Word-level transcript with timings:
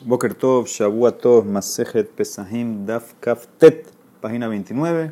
Boker 0.00 0.34
Tov, 0.34 0.68
Shavua 0.68 1.10
Tov, 1.10 1.44
Masejet 1.44 2.10
Pesahim, 2.14 2.86
Daf 2.86 3.14
Kaftet, 3.18 3.90
página 4.20 4.46
29. 4.46 5.10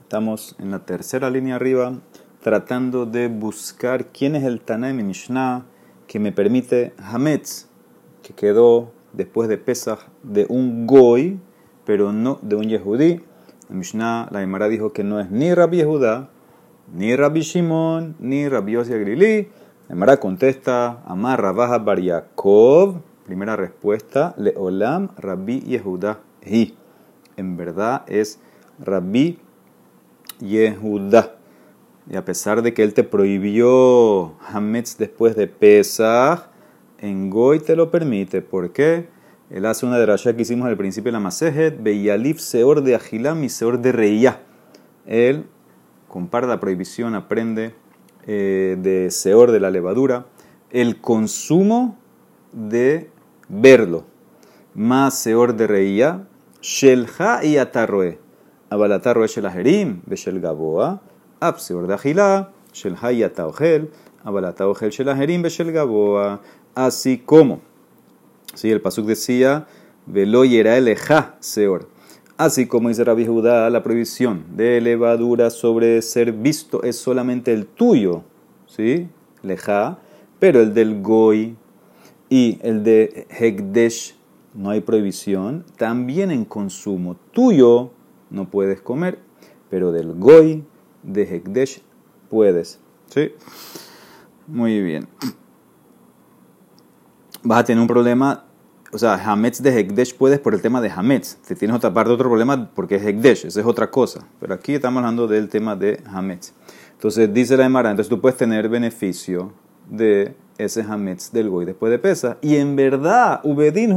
Estamos 0.00 0.56
en 0.58 0.70
la 0.70 0.78
tercera 0.86 1.28
línea 1.28 1.56
arriba, 1.56 2.00
tratando 2.40 3.04
de 3.04 3.28
buscar 3.28 4.06
quién 4.06 4.34
es 4.34 4.44
el 4.44 4.62
Tanaim 4.62 5.04
Mishnah 5.06 5.66
que 6.06 6.18
me 6.18 6.32
permite 6.32 6.94
Hametz, 6.96 7.68
que 8.22 8.32
quedó 8.32 8.90
después 9.12 9.50
de 9.50 9.58
Pesach 9.58 10.08
de 10.22 10.46
un 10.48 10.86
Goy, 10.86 11.38
pero 11.84 12.14
no 12.14 12.38
de 12.40 12.56
un 12.56 12.70
Yehudí. 12.70 13.20
La 13.68 13.76
Mishnah, 13.76 14.28
la 14.30 14.40
Gemara 14.40 14.68
dijo 14.68 14.94
que 14.94 15.04
no 15.04 15.20
es 15.20 15.30
ni 15.30 15.52
Rabbi 15.52 15.76
Yehuda, 15.76 16.30
ni 16.94 17.14
Rabbi 17.14 17.42
Shimon, 17.42 18.16
ni 18.18 18.48
Rabbi 18.48 18.72
Yossi 18.72 18.94
Agrili. 18.94 19.50
La 19.88 19.94
Gemara 19.94 20.16
contesta, 20.16 21.02
Amar 21.04 21.42
Rabaja 21.42 21.76
Bar 21.78 22.00
Yaakov, 22.00 23.02
Primera 23.26 23.56
respuesta, 23.56 24.36
Leolam 24.38 25.08
Rabbi 25.18 25.58
Yehuda 25.58 26.20
Hi. 26.44 26.76
En 27.36 27.56
verdad 27.56 28.04
es 28.06 28.38
Rabbi 28.78 29.40
Yehuda. 30.38 31.34
Y 32.08 32.14
a 32.14 32.24
pesar 32.24 32.62
de 32.62 32.72
que 32.72 32.84
él 32.84 32.94
te 32.94 33.02
prohibió 33.02 34.34
Hametz 34.48 34.96
después 34.96 35.34
de 35.34 35.48
Pesach, 35.48 36.50
en 37.00 37.28
Goy 37.28 37.58
te 37.58 37.74
lo 37.74 37.90
permite. 37.90 38.42
¿Por 38.42 38.70
qué? 38.70 39.08
Él 39.50 39.66
hace 39.66 39.86
una 39.86 39.98
derasha 39.98 40.36
que 40.36 40.42
hicimos 40.42 40.68
al 40.68 40.76
principio 40.76 41.08
de 41.08 41.14
la 41.14 41.20
Masejet, 41.20 41.82
Beyalif 41.82 42.38
Seor 42.38 42.84
de 42.84 42.94
Agilam 42.94 43.42
y 43.42 43.48
Seor 43.48 43.80
de 43.80 43.90
Reiyah. 43.90 44.40
Él 45.04 45.46
compara 46.06 46.46
la 46.46 46.60
prohibición, 46.60 47.16
aprende 47.16 47.74
eh, 48.28 48.76
de 48.80 49.10
Seor 49.10 49.50
de 49.50 49.58
la 49.58 49.72
levadura, 49.72 50.26
el 50.70 51.00
consumo 51.00 51.98
de 52.52 53.10
verlo. 53.48 54.04
Más 54.74 55.18
seor 55.18 55.56
de 55.56 55.66
reía, 55.66 56.26
shelha 56.60 57.44
y 57.44 57.56
atarroe. 57.56 58.18
Abalatarroe 58.70 59.28
shel 59.28 59.46
ajerim, 59.46 60.02
beshel 60.06 60.40
gaboa. 60.40 61.00
Ab 61.40 61.58
seor 61.58 61.86
de 61.86 61.94
agilá, 61.94 62.52
shelha 62.72 63.12
y 63.12 63.22
ataogel. 63.22 63.90
Abalataogel 64.24 64.90
shel 64.90 65.08
ajerim, 65.08 65.42
beshel 65.42 65.72
gaboa. 65.72 66.40
Así 66.74 67.18
como, 67.18 67.60
sí, 68.54 68.70
el 68.70 68.80
pasuk 68.80 69.06
decía, 69.06 69.66
velo 70.04 70.44
yera 70.44 70.76
eleja 70.76 71.36
seor. 71.40 71.88
Así 72.36 72.66
como 72.66 72.90
dice 72.90 73.02
Rabbi 73.02 73.24
Judá, 73.24 73.70
la 73.70 73.82
prohibición 73.82 74.44
de 74.56 74.78
levadura 74.82 75.48
sobre 75.48 76.02
ser 76.02 76.32
visto 76.32 76.82
es 76.82 76.96
solamente 76.96 77.54
el 77.54 77.66
tuyo, 77.66 78.24
¿sí? 78.66 79.08
Leja, 79.42 79.98
pero 80.38 80.60
el 80.60 80.74
del 80.74 81.00
goy 81.00 81.56
y 82.28 82.58
el 82.62 82.82
de 82.82 83.26
Hekdesh 83.30 84.16
no 84.54 84.70
hay 84.70 84.80
prohibición, 84.80 85.64
también 85.76 86.30
en 86.30 86.44
consumo 86.44 87.16
tuyo 87.32 87.90
no 88.30 88.50
puedes 88.50 88.80
comer, 88.80 89.18
pero 89.70 89.92
del 89.92 90.14
Goy 90.14 90.64
de 91.02 91.22
Hekdesh 91.22 91.82
puedes. 92.30 92.80
¿Sí? 93.06 93.32
Muy 94.46 94.80
bien. 94.82 95.06
Vas 97.42 97.60
a 97.60 97.64
tener 97.64 97.80
un 97.80 97.86
problema, 97.86 98.44
o 98.92 98.98
sea, 98.98 99.14
Hametz 99.14 99.62
de 99.62 99.78
Hekdesh 99.78 100.16
puedes 100.16 100.40
por 100.40 100.54
el 100.54 100.62
tema 100.62 100.80
de 100.80 100.90
Hametz. 100.90 101.36
Te 101.46 101.54
tienes 101.54 101.76
otra 101.76 101.92
parte, 101.92 102.12
otro 102.12 102.28
problema 102.28 102.70
porque 102.74 102.96
es 102.96 103.04
Hekdesh, 103.04 103.46
esa 103.46 103.60
es 103.60 103.66
otra 103.66 103.90
cosa. 103.90 104.26
Pero 104.40 104.54
aquí 104.54 104.74
estamos 104.74 104.98
hablando 104.98 105.28
del 105.28 105.48
tema 105.48 105.76
de 105.76 106.02
Hametz. 106.06 106.52
Entonces 106.92 107.32
dice 107.32 107.56
la 107.56 107.66
Emara, 107.66 107.90
entonces 107.90 108.08
tú 108.08 108.20
puedes 108.20 108.38
tener 108.38 108.68
beneficio 108.68 109.52
de 109.88 110.34
ese 110.58 110.82
hametz 110.82 111.32
del 111.32 111.50
goy 111.50 111.64
después 111.64 111.90
de 111.90 111.98
pesa. 111.98 112.38
Y 112.40 112.56
en 112.56 112.76
verdad, 112.76 113.40
Ubedin 113.44 113.96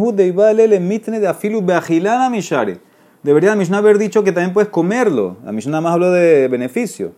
le 0.56 0.80
mitne 0.80 1.20
de 1.20 1.28
afilu 1.28 1.62
beagilana 1.62 2.30
mishare. 2.30 2.80
Debería 3.24 3.50
la 3.50 3.56
Mishnah 3.58 3.80
haber 3.80 3.98
dicho 3.98 4.24
que 4.24 4.32
también 4.32 4.54
puedes 4.54 4.70
comerlo. 4.70 5.38
La 5.44 5.52
Mishnah 5.52 5.82
más 5.82 5.94
habló 5.94 6.12
de 6.12 6.48
beneficio. 6.48 7.14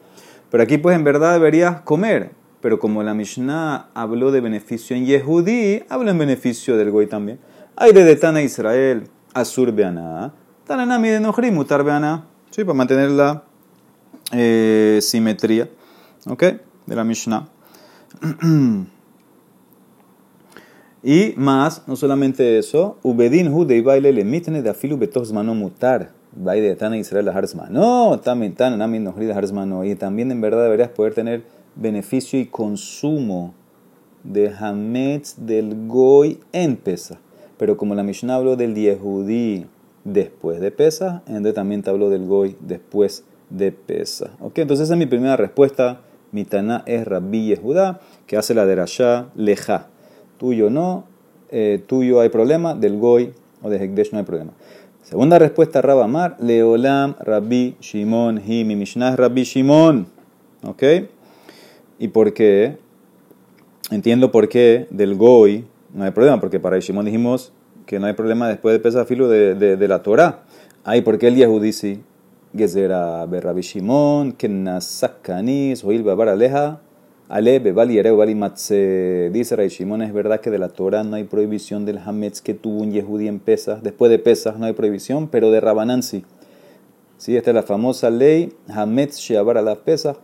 Pero 0.50 0.64
aquí, 0.64 0.78
pues, 0.78 0.96
en 0.96 1.04
verdad 1.04 1.34
deberías 1.34 1.82
comer. 1.82 2.32
Pero 2.60 2.80
como 2.80 3.04
la 3.04 3.14
Mishnah 3.14 3.90
habló 3.94 4.32
de 4.32 4.42
beneficio 4.42 4.96
en 4.96 5.06
Yehudí, 5.06 5.84
habla 5.90 6.12
en 6.12 6.18
beneficio 6.18 6.78
del 6.78 6.92
goy 6.92 7.08
también. 7.08 7.40
Hay 7.76 7.94
de 7.94 8.16
Tana 8.16 8.42
Israel, 8.42 9.08
Asur 9.34 9.72
Beana. 9.72 10.34
Tananami 10.66 11.10
de 11.10 11.20
Nohri, 11.20 11.52
Mutar 11.52 11.84
Beana. 11.84 12.26
Sí, 12.50 12.64
para 12.64 12.76
mantener 12.76 13.12
la 13.12 13.44
eh, 14.32 15.00
simetría. 15.02 15.70
¿Ok? 16.28 16.44
De 16.86 16.96
la 16.96 17.04
Mishnah. 17.04 17.48
Y 21.04 21.34
más, 21.36 21.88
no 21.88 21.96
solamente 21.96 22.60
eso, 22.60 22.98
Ubedin 23.02 23.48
hu 23.48 23.66
de 23.66 23.82
baile 23.82 24.14
le 24.14 24.24
mitne 24.24 24.62
de 24.62 24.70
afilu 24.70 24.98
betos 24.98 25.34
mano 25.34 25.56
mutar. 25.56 26.12
Baile 26.34 26.76
de 26.76 26.98
Israel 27.00 27.26
la 27.26 27.70
No, 27.70 28.20
también 28.20 28.54
tan 28.54 28.78
namin 28.78 29.04
no 29.04 29.12
de 29.12 29.90
Y 29.90 29.96
también 29.96 30.32
en 30.32 30.40
verdad 30.42 30.64
deberías 30.64 30.90
poder 30.90 31.14
tener 31.14 31.44
beneficio 31.76 32.40
y 32.40 32.46
consumo 32.46 33.54
de 34.24 34.50
Hametz 34.50 35.36
del 35.38 35.88
Goy 35.88 36.40
en 36.54 36.78
Pesa. 36.78 37.20
Pero 37.58 37.78
como 37.78 37.96
la 37.96 38.04
Mishnah 38.04 38.36
habló 38.36 38.56
del 38.56 38.76
Yehudí 38.76 39.66
después 40.04 40.62
de 40.62 40.72
Pesa, 40.72 41.24
entonces 41.26 41.56
también 41.56 41.82
te 41.82 41.90
habló 41.90 42.10
del 42.10 42.28
Goy 42.28 42.56
después 42.60 43.24
de 43.50 43.72
Pesa. 43.72 44.32
Ok, 44.40 44.60
entonces 44.60 44.86
esa 44.86 44.94
es 44.94 45.00
mi 45.00 45.08
primera 45.08 45.36
respuesta. 45.36 46.02
Mi 46.32 46.46
Taná 46.46 46.84
es 46.86 47.06
Rabbi 47.06 47.48
Yehudá, 47.48 48.00
que 48.26 48.38
hace 48.38 48.54
la 48.54 48.66
derashá 48.66 49.28
leja 49.36 49.91
tuyo 50.42 50.72
no, 50.72 51.04
eh, 51.52 51.84
tuyo 51.86 52.20
hay 52.20 52.30
problema, 52.30 52.74
del 52.74 52.98
goy 52.98 53.32
o 53.62 53.70
de 53.70 53.78
Hekdesh 53.78 54.12
no 54.12 54.18
hay 54.18 54.26
problema. 54.26 54.54
Segunda 55.04 55.38
respuesta, 55.38 55.84
Rabamar, 55.84 56.36
Leolam, 56.40 57.16
Rabbi 57.20 57.76
Shimon, 57.80 58.42
hi, 58.44 58.64
mi 58.64 58.76
Mishnah 58.76 59.16
Rabbi 59.16 59.44
Shimon. 59.44 60.08
¿Ok? 60.64 60.84
¿Y 62.00 62.08
por 62.08 62.34
qué? 62.34 62.78
Entiendo 63.92 64.32
por 64.32 64.50
qué 64.50 64.88
del 64.90 65.14
goy 65.16 65.66
no 65.94 66.06
hay 66.06 66.12
problema, 66.12 66.40
porque 66.40 66.60
para 66.60 66.80
Shimon 66.80 67.06
dijimos 67.06 67.54
que 67.86 68.00
no 68.00 68.08
hay 68.08 68.14
problema 68.14 68.48
después 68.48 68.74
de 68.74 68.80
pesafilo 68.80 69.30
de, 69.30 69.54
de, 69.54 69.78
de 69.78 69.88
la 69.88 70.02
Torah. 70.02 70.40
Ahí, 70.84 71.02
¿por 71.02 71.20
qué 71.20 71.28
el 71.28 71.36
Yehudi 71.36 71.72
sí? 71.72 72.02
Gezera 72.58 73.28
Rabbi 73.28 73.62
Shimon, 73.62 74.32
Kenasakanis, 74.32 75.84
Oil 75.84 76.02
Babar 76.02 76.30
Aleja, 76.30 76.82
Ale, 77.32 77.60
Bebal 77.60 77.90
y. 77.92 77.96
Dice 79.30 79.56
Ray 79.56 79.70
Shimon, 79.70 80.02
es 80.02 80.12
verdad 80.12 80.42
que 80.42 80.50
de 80.50 80.58
la 80.58 80.68
Torah 80.68 81.06
no 81.06 81.16
hay 81.16 81.24
prohibición 81.24 81.86
del 81.86 81.98
Hametz 82.00 82.42
que 82.42 82.54
tuvo 82.54 82.82
un 82.82 82.92
Yehudi 82.92 83.30
en 83.30 83.40
Pesas. 83.40 83.82
Después 83.84 84.12
de 84.12 84.20
Pesas 84.20 84.60
no 84.60 84.66
hay 84.66 84.74
prohibición, 84.74 85.30
pero 85.30 85.50
de 85.50 85.62
Rabanán 85.62 86.04
sí. 86.04 86.26
Sí, 87.16 87.38
esta 87.38 87.52
es 87.52 87.56
la 87.56 87.64
famosa 87.64 88.10
ley 88.10 88.52
Hametz 88.68 89.18
Sheabar 89.18 89.58
a 89.58 89.62
las 89.62 89.78
Pesas. 89.78 90.18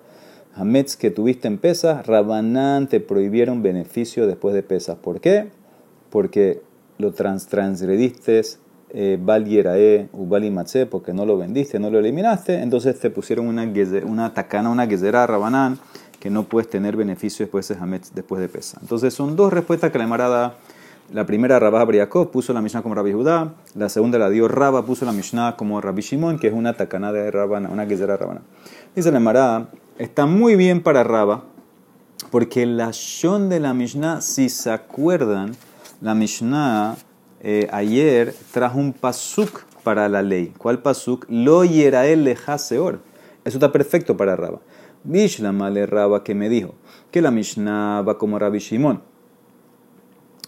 Hametz 0.53 0.97
que 0.97 1.09
tuviste 1.09 1.47
en 1.47 1.59
Pesas, 1.59 2.06
Rabanán 2.06 2.88
te 2.88 3.00
prohibieron 3.00 3.63
beneficio 3.63 4.28
después 4.28 4.53
de 4.53 4.63
Pesas. 4.63 4.97
¿Por 4.97 5.22
qué? 5.22 5.47
Porque 6.09 6.62
lo 6.97 7.13
trans 7.13 7.47
transgrediste 7.47 8.41
eh, 8.90 9.17
Bal 9.17 9.46
Yerae 9.46 10.09
Ubali 10.12 10.53
porque 10.90 11.13
no 11.13 11.25
lo 11.25 11.38
vendiste, 11.38 11.79
no 11.79 11.90
lo 11.90 12.00
eliminaste, 12.00 12.62
entonces 12.62 13.00
te 13.00 13.09
pusieron 13.09 13.47
una, 13.47 13.66
una 14.06 14.34
tacana, 14.34 14.69
una 14.69 14.88
gezera 14.88 15.25
Rabanán 15.25 15.79
que 16.28 16.32
no 16.32 16.44
puedes 16.44 16.70
tener 16.70 16.98
beneficio 16.98 17.46
después 17.46 17.70
de 17.70 17.76
Hametz, 17.76 18.12
después 18.14 18.42
de 18.42 18.50
Pesa. 18.50 18.78
Entonces 18.82 19.14
son 19.14 19.38
dos 19.38 19.54
respuestas 19.54 19.94
que 19.94 19.98
la 19.98 20.04
Emara 20.04 20.56
La 21.14 21.26
primera, 21.26 21.58
Rabá 21.58 21.86
Briakov, 21.86 22.32
puso 22.32 22.52
la 22.52 22.62
Mishnah 22.62 22.82
como 22.82 22.96
Rabbi 22.96 23.14
Judá. 23.14 23.54
La 23.76 23.88
segunda 23.88 24.20
la 24.20 24.30
dio 24.30 24.50
Rabba, 24.50 24.86
puso 24.86 25.06
la 25.06 25.14
Mishnah 25.14 25.56
como 25.56 25.80
Rabbi 25.80 26.02
Shimon, 26.02 26.38
que 26.38 26.48
es 26.48 26.54
una 26.54 26.74
tacana 26.74 27.14
de 27.14 27.32
Rabana, 27.32 27.70
una 27.70 27.86
guisera 27.86 28.18
Rabana. 28.18 28.42
Dice 28.94 29.10
la 29.10 29.20
Emara, 29.20 29.70
está 30.00 30.26
muy 30.26 30.58
bien 30.58 30.84
para 30.84 31.06
Rabba, 31.06 31.46
porque 32.30 32.66
la 32.66 32.90
Shon 32.92 33.48
de 33.48 33.62
la 33.62 33.74
Mishnah, 33.74 34.20
si 34.20 34.50
se 34.50 34.70
acuerdan, 34.70 35.56
la 36.02 36.14
Mishnah 36.14 36.98
eh, 37.40 37.70
ayer 37.72 38.36
trajo 38.52 38.80
un 38.80 38.91
pasuk 38.91 39.64
para 39.82 40.09
la 40.09 40.22
ley. 40.22 40.52
¿Cuál 40.58 40.80
pasuk? 40.80 41.26
Lo 41.30 41.64
yerael 41.64 42.26
leja 42.26 42.58
seor. 42.58 43.00
Eso 43.46 43.59
está 43.59 43.72
perfecto 43.72 44.18
para 44.18 44.35
Rabba. 44.35 44.59
Bishlama 45.08 45.70
le 45.70 45.86
Raba 45.86 46.22
que 46.22 46.36
me 46.36 46.50
dijo 46.50 46.76
que 47.12 47.22
la 47.22 47.32
Mishnah 47.32 48.02
va 48.02 48.18
como 48.18 48.38
Rabbi 48.38 48.59
Shimon. 48.59 49.02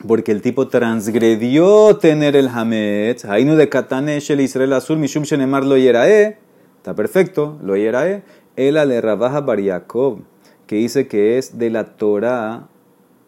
Porque 0.06 0.34
el 0.34 0.42
tipo 0.42 0.68
transgredió 0.68 1.98
tener 1.98 2.36
el 2.36 2.50
Hametz. 2.50 3.24
Hainu 3.24 3.56
de 3.56 3.70
Katanesh 3.70 4.32
el 4.32 4.42
Israel 4.42 4.74
Azul, 4.74 4.98
Mishum 4.98 5.24
Shenemar 5.24 5.66
lo 5.66 5.78
yerae. 5.78 6.38
Está 6.78 6.94
perfecto, 6.94 7.58
lo 7.64 7.78
yerae. 7.78 8.24
Ela 8.58 8.86
le 8.86 9.00
Rabaja 9.00 9.42
Bar 9.42 9.60
que 10.68 10.76
dice 10.76 11.08
que 11.08 11.38
es 11.38 11.58
de 11.58 11.70
la 11.70 11.96
Torah. 11.96 12.68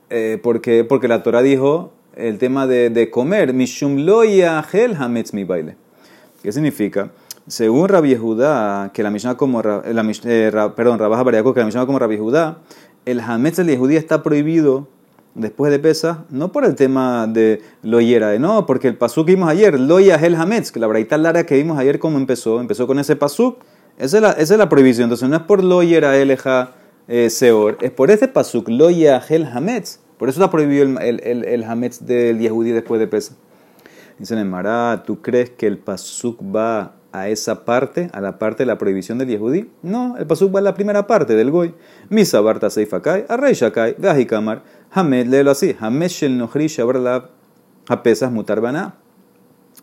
Eh, 0.10 0.38
porque, 0.44 0.83
porque 0.83 1.07
la 1.07 1.24
Torah 1.24 1.42
dijo 1.42 1.94
el 2.16 2.38
tema 2.39 2.68
de, 2.68 2.89
de 2.89 3.10
comer. 3.10 3.54
Mishum 3.54 4.06
lo 4.06 4.25
yahel 4.25 4.95
Hametz 4.98 5.33
mi 5.33 5.45
baile. 5.45 5.78
¿Qué 6.44 6.51
significa? 6.51 7.12
Según 7.47 7.89
Rabbi 7.89 8.15
Judá, 8.15 8.91
que 8.93 9.03
la 9.03 9.09
Mishnah 9.09 9.35
como 9.35 9.61
la, 9.61 9.81
eh, 9.85 10.51
perdón, 10.75 10.99
Rabaja 10.99 11.23
Bariaco, 11.23 11.53
que 11.53 11.59
la 11.59 11.65
Mishnah 11.65 11.85
como 11.85 11.99
Rabbi 11.99 12.17
Judá, 12.17 12.59
el 13.05 13.19
Hametz 13.19 13.59
el 13.59 13.67
Yehudí 13.67 13.95
está 13.95 14.21
prohibido 14.21 14.88
después 15.35 15.71
de 15.71 15.79
pesa, 15.79 16.25
no 16.29 16.51
por 16.51 16.65
el 16.65 16.75
tema 16.75 17.27
de 17.27 17.61
lo 17.83 18.01
hiera, 18.01 18.38
no, 18.38 18.65
porque 18.65 18.88
el 18.88 18.97
pasuk 18.97 19.25
que 19.25 19.35
vimos 19.35 19.49
ayer, 19.49 19.79
lo 19.79 19.99
el 19.99 20.35
hametz, 20.35 20.71
que 20.71 20.79
la 20.79 20.88
braita 20.88 21.17
lara 21.17 21.45
que 21.45 21.55
vimos 21.55 21.77
ayer, 21.77 21.99
como 21.99 22.17
empezó? 22.17 22.59
Empezó 22.59 22.88
con 22.88 22.99
ese 22.99 23.15
pasuk, 23.15 23.59
esa 23.97 24.17
es 24.17 24.23
la, 24.23 24.31
esa 24.31 24.53
es 24.53 24.57
la 24.57 24.69
prohibición. 24.69 25.05
Entonces 25.05 25.29
no 25.29 25.35
es 25.35 25.44
por 25.44 25.63
lo 25.63 25.83
hiera 25.83 26.17
el 26.17 26.37
eh, 27.07 27.29
seor, 27.29 27.77
es 27.81 27.91
por 27.91 28.11
ese 28.11 28.27
pasuk, 28.27 28.69
lo 28.69 28.89
el 28.89 29.45
hametz. 29.45 29.99
Por 30.17 30.29
eso 30.29 30.39
está 30.39 30.51
prohibido 30.51 30.83
el, 30.83 31.19
el, 31.23 31.45
el, 31.45 31.63
hametz 31.63 32.05
del 32.05 32.39
Yehudi 32.39 32.71
después 32.71 32.99
de 32.99 33.07
pesa. 33.07 33.35
Dicen 34.19 34.37
en 34.37 34.49
Mará, 34.49 35.01
¿tú 35.03 35.19
crees 35.19 35.49
que 35.49 35.65
el 35.65 35.79
pasuk 35.79 36.39
va 36.44 36.94
a 37.11 37.29
esa 37.29 37.65
parte, 37.65 38.09
a 38.13 38.21
la 38.21 38.39
parte 38.39 38.63
de 38.63 38.67
la 38.67 38.77
prohibición 38.77 39.17
del 39.17 39.29
Yehudi? 39.29 39.69
No, 39.81 40.15
el 40.17 40.27
pasuk 40.27 40.53
va 40.53 40.59
a 40.59 40.63
la 40.63 40.73
primera 40.73 41.07
parte 41.07 41.35
del 41.35 41.51
Goy. 41.51 41.73
Misa 42.09 42.41
Barta 42.41 42.69
Seifakai, 42.69 43.25
Arrei 43.27 43.53
Shakai, 43.53 43.95
Kamar, 44.27 44.63
Hamed, 44.91 45.27
léelo 45.27 45.51
así, 45.51 45.75
Hamed 45.79 46.09
Shel 46.09 46.37
Nohri 46.37 46.67
Shabarlab, 46.67 47.29
Hapesas 47.87 48.31
Mutarbana. 48.31 48.95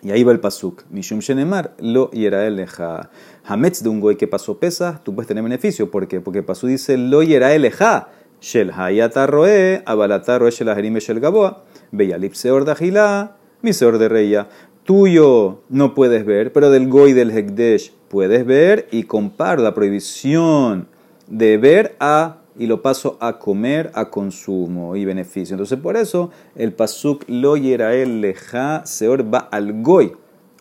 Y 0.02 0.12
ahí 0.12 0.22
va 0.22 0.32
el 0.32 0.40
pasuk. 0.40 0.84
Mishum 0.90 1.18
Shenemar, 1.18 1.74
lo 1.80 2.10
yeraeleja. 2.12 3.10
Hametz 3.44 3.82
de 3.82 3.88
un 3.88 4.00
goy 4.00 4.16
que 4.16 4.28
pasó 4.28 4.58
pesas, 4.58 5.02
tú 5.02 5.14
puedes 5.14 5.26
tener 5.26 5.42
beneficio. 5.42 5.90
¿Por 5.90 6.06
qué? 6.06 6.20
Porque 6.20 6.40
el 6.40 6.44
pasuk 6.44 6.68
dice 6.68 6.96
lo 6.96 7.22
yeraeleja. 7.22 8.08
Shel 8.40 8.70
hayata 8.70 9.26
roe, 9.26 9.82
abalata 9.84 10.38
roe 10.38 10.50
shel 10.50 10.68
aharim 10.68 10.96
shel 10.98 11.18
gaboa. 11.18 11.64
Beyalip 11.90 12.34
seor 12.34 12.64
dajila, 12.64 13.36
mi 13.62 13.72
seor 13.72 13.98
de 13.98 14.08
reya 14.08 14.48
tuyo 14.88 15.58
no 15.68 15.94
puedes 15.94 16.24
ver, 16.24 16.50
pero 16.50 16.70
del 16.70 16.88
goy 16.88 17.12
del 17.12 17.30
hekdesh 17.30 17.92
puedes 18.08 18.46
ver 18.46 18.88
y 18.90 19.02
comparo 19.02 19.62
la 19.62 19.74
prohibición 19.74 20.88
de 21.26 21.58
ver 21.58 21.94
a 22.00 22.38
y 22.58 22.66
lo 22.66 22.80
paso 22.80 23.18
a 23.20 23.38
comer, 23.38 23.90
a 23.92 24.08
consumo 24.08 24.96
y 24.96 25.04
beneficio. 25.04 25.52
Entonces 25.52 25.78
por 25.78 25.98
eso 25.98 26.30
el 26.56 26.72
pasuk 26.72 27.24
lo 27.28 27.56
el 27.56 28.22
leja 28.22 28.86
seor 28.86 29.22
va 29.22 29.40
al 29.40 29.82
goy. 29.82 30.12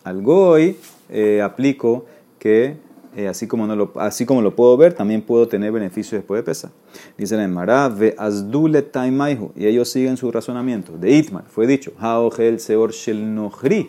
Al 0.04 0.20
goy 0.20 0.76
eh, 1.08 1.40
aplico 1.40 2.04
que 2.38 2.76
eh, 3.16 3.28
así, 3.28 3.46
como 3.46 3.66
no 3.66 3.76
lo, 3.76 3.92
así 3.96 4.26
como 4.26 4.42
lo 4.42 4.54
puedo 4.54 4.76
ver, 4.76 4.92
también 4.92 5.22
puedo 5.22 5.48
tener 5.48 5.72
beneficio 5.72 6.18
después 6.18 6.40
de 6.40 6.42
pesar. 6.42 6.70
Dice 7.16 7.42
en 7.42 7.50
Mará, 7.50 7.88
ve 7.88 8.14
azdule 8.18 8.82
taimaihu. 8.82 9.52
Y 9.56 9.66
ellos 9.66 9.88
siguen 9.88 10.18
su 10.18 10.30
razonamiento. 10.30 10.98
De 10.98 11.12
Itmar 11.12 11.44
fue 11.48 11.66
dicho, 11.66 11.92
haogel 11.98 12.60
seor 12.60 12.92
shel 12.92 13.34
nohri 13.34 13.88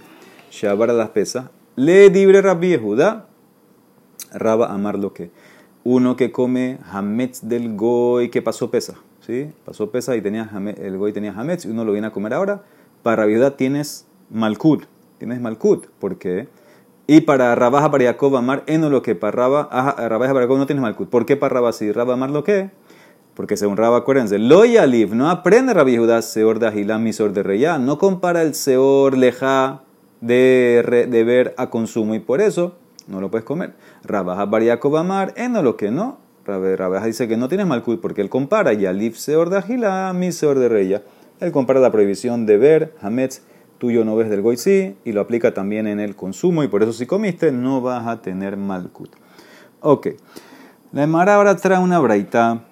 Shabar 0.50 0.90
las 0.90 1.10
pesas. 1.10 1.50
Le 1.76 2.10
dibre 2.10 2.42
Rabbi 2.42 2.70
Yehuda. 2.70 3.28
Raba 4.34 4.68
amar 4.74 5.00
lo 5.00 5.14
que. 5.14 5.32
Uno 5.84 6.16
que 6.16 6.32
come 6.32 6.78
hametz 6.92 7.42
del 7.42 7.76
goy 7.76 8.30
que 8.30 8.42
pasó 8.42 8.70
pesa. 8.70 8.96
¿sí? 9.22 9.52
Pasó 9.66 9.90
pesa 9.90 10.16
y 10.16 10.22
tenía 10.22 10.50
el 10.78 10.98
goy 10.98 11.14
tenía 11.14 11.32
hametz 11.32 11.66
y 11.66 11.70
uno 11.70 11.86
lo 11.86 11.92
viene 11.92 12.08
a 12.08 12.12
comer 12.12 12.34
ahora. 12.34 12.64
Para 13.02 13.24
Rabbi 13.24 13.40
tienes 13.56 14.06
malkut. 14.30 14.84
Tienes 15.18 15.40
malkut. 15.40 15.88
¿Por 16.00 16.18
qué? 16.18 16.48
Y 17.08 17.22
para 17.22 17.56
Rabaja 17.56 17.90
para 17.90 18.06
Jacob 18.06 18.36
amar 18.36 18.64
eno 18.68 18.90
lo 18.90 19.02
que 19.02 19.16
para 19.16 19.32
Raba, 19.32 19.64
Rabaja 19.98 20.34
para 20.34 20.46
Jacob 20.46 20.58
no 20.58 20.66
tienes 20.66 20.82
malkut. 20.82 21.10
¿Por 21.10 21.26
qué 21.26 21.38
para 21.38 21.56
Raba 21.56 21.72
sí? 21.72 21.92
Raba 21.92 22.14
amar 22.14 22.30
lo 22.30 22.44
que. 22.44 22.70
Porque 23.34 23.56
según 23.56 23.78
Raba, 23.78 24.00
acuérdense, 24.00 24.38
lo 24.38 24.66
yaliv, 24.66 25.16
no 25.16 25.30
aprende 25.30 25.74
Rabbi 25.74 25.96
Judá 25.96 26.22
seor 26.22 26.60
de 26.60 26.68
Ajilam 26.68 27.10
seor 27.14 27.32
de 27.32 27.42
Reyá, 27.42 27.78
no 27.78 27.98
compara 27.98 28.42
el 28.42 28.54
seor 28.54 29.18
leja 29.18 29.84
de, 30.22 31.08
de 31.10 31.24
ver 31.24 31.54
a 31.58 31.70
consumo 31.70 32.16
y 32.16 32.20
por 32.20 32.42
eso 32.42 32.76
no 33.08 33.22
lo 33.22 33.32
puedes 33.32 33.46
comer. 33.46 33.74
Rabaja 34.04 34.46
Bariaco 34.46 34.90
Bamar, 34.90 35.34
en 35.36 35.54
lo 35.54 35.76
que 35.76 35.92
no. 35.92 36.18
Rabaja 36.46 37.06
dice 37.06 37.28
que 37.28 37.38
no 37.38 37.48
tienes 37.48 37.68
malcut 37.68 38.02
porque 38.02 38.22
él 38.22 38.30
compara 38.30 38.74
Yalif 38.74 39.18
Seor 39.18 39.50
de 39.50 39.58
Agila, 39.58 40.12
mi 40.14 40.32
Seor 40.32 40.58
de 40.58 40.70
Reya. 40.70 41.04
Él 41.40 41.52
compara 41.52 41.80
la 41.80 41.92
prohibición 41.92 42.46
de 42.46 42.58
ver, 42.58 42.96
Hametz, 43.02 43.42
tuyo 43.78 44.04
no 44.04 44.16
ves 44.16 44.30
del 44.30 44.42
Goitzi, 44.42 44.96
y 45.06 45.12
lo 45.12 45.22
aplica 45.22 45.54
también 45.54 45.88
en 45.88 46.00
el 46.00 46.16
consumo, 46.16 46.64
y 46.64 46.68
por 46.68 46.84
eso 46.84 46.92
si 46.92 47.06
comiste 47.06 47.52
no 47.52 47.82
vas 47.82 48.08
a 48.08 48.22
tener 48.22 48.58
malcut. 48.58 49.12
Ok. 49.82 50.08
La 50.92 51.04
Emara 51.04 51.36
ahora 51.36 51.56
trae 51.56 51.80
una 51.80 52.00
braita 52.00 52.64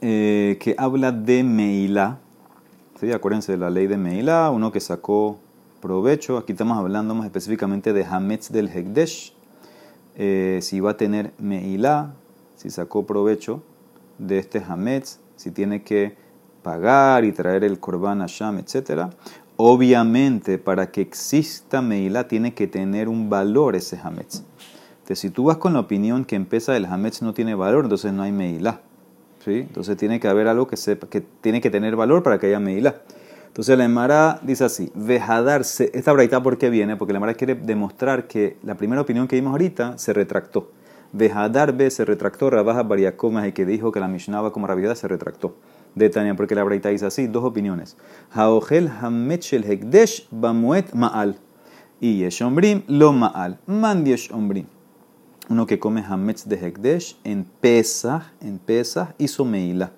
eh, 0.00 0.56
que 0.60 0.74
habla 0.78 1.10
de 1.10 1.42
Meila. 1.42 2.18
¿Sí? 3.00 3.10
Acuérdense 3.12 3.52
de 3.52 3.58
la 3.58 3.70
ley 3.70 3.86
de 3.86 3.96
Meila, 3.96 4.50
uno 4.50 4.70
que 4.70 4.80
sacó 4.80 5.38
provecho. 5.80 6.38
Aquí 6.38 6.52
estamos 6.52 6.78
hablando 6.78 7.14
más 7.14 7.26
específicamente 7.26 7.92
de 7.92 8.04
Hametz 8.04 8.50
del 8.50 8.68
Hekdesh. 8.68 9.32
Eh, 10.16 10.58
si 10.62 10.80
va 10.80 10.92
a 10.92 10.96
tener 10.96 11.32
Meilá, 11.38 12.14
si 12.56 12.70
sacó 12.70 13.06
provecho 13.06 13.62
de 14.18 14.38
este 14.38 14.62
Hametz, 14.66 15.20
si 15.36 15.50
tiene 15.50 15.82
que 15.82 16.16
pagar 16.62 17.24
y 17.24 17.32
traer 17.32 17.64
el 17.64 17.78
Korban 17.78 18.18
Hashem, 18.20 18.58
etc. 18.58 19.10
Obviamente, 19.56 20.58
para 20.58 20.90
que 20.90 21.00
exista 21.00 21.80
Meilá, 21.82 22.26
tiene 22.26 22.54
que 22.54 22.66
tener 22.66 23.08
un 23.08 23.30
valor 23.30 23.76
ese 23.76 23.98
Hametz. 24.02 24.42
Entonces, 24.98 25.20
si 25.20 25.30
tú 25.30 25.44
vas 25.44 25.58
con 25.58 25.72
la 25.72 25.80
opinión 25.80 26.24
que 26.24 26.36
empieza 26.36 26.76
el 26.76 26.84
Hametz 26.84 27.22
no 27.22 27.32
tiene 27.32 27.54
valor, 27.54 27.84
entonces 27.84 28.12
no 28.12 28.24
hay 28.24 28.32
Meilá. 28.32 28.80
¿sí? 29.44 29.60
Entonces, 29.60 29.96
tiene 29.96 30.18
que 30.18 30.28
haber 30.28 30.48
algo 30.48 30.66
que, 30.66 30.76
sepa, 30.76 31.06
que 31.08 31.20
tiene 31.20 31.60
que 31.60 31.70
tener 31.70 31.94
valor 31.96 32.22
para 32.22 32.38
que 32.38 32.48
haya 32.48 32.60
Meilá. 32.60 32.96
Entonces 33.58 33.76
la 33.76 33.86
Emara 33.86 34.38
dice 34.44 34.62
así, 34.62 34.92
vejadarse, 34.94 35.90
esta 35.92 36.12
braita 36.12 36.40
por 36.40 36.58
qué 36.58 36.70
viene, 36.70 36.94
porque 36.94 37.12
la 37.12 37.16
Emara 37.16 37.34
quiere 37.34 37.56
demostrar 37.56 38.28
que 38.28 38.56
la 38.62 38.76
primera 38.76 39.02
opinión 39.02 39.26
que 39.26 39.34
vimos 39.34 39.50
ahorita 39.50 39.98
se 39.98 40.12
retractó. 40.12 40.70
Vejadarbe 41.12 41.90
se 41.90 42.04
retractó, 42.04 42.50
Rabaja 42.50 42.84
Bariacomas, 42.84 43.46
el 43.46 43.52
que 43.54 43.66
dijo 43.66 43.90
que 43.90 43.98
la 43.98 44.06
Mishnah 44.06 44.48
como 44.52 44.68
rabia 44.68 44.94
se 44.94 45.08
retractó. 45.08 45.56
De 45.96 46.08
Tania, 46.08 46.36
porque 46.36 46.54
la 46.54 46.62
braita 46.62 46.90
dice 46.90 47.06
así, 47.06 47.26
dos 47.26 47.42
opiniones. 47.42 47.96
Haogel 48.30 48.92
hamechel 49.02 49.64
hekdesh 49.64 50.28
bamuet 50.30 50.94
ma'al. 50.94 51.36
Y 52.00 52.18
yeshombrim 52.18 52.84
lo 52.86 53.12
ma'al. 53.12 53.58
Man 53.66 54.04
ombrim. 54.30 54.66
Uno 55.50 55.66
que 55.66 55.80
come 55.80 56.04
hametz 56.08 56.46
de 56.46 56.64
hekdesh 56.64 57.18
en 57.24 57.44
Pesach, 57.60 58.22
en 58.40 58.60
Pesach 58.60 59.16
hizo 59.18 59.44
meila. 59.44 59.90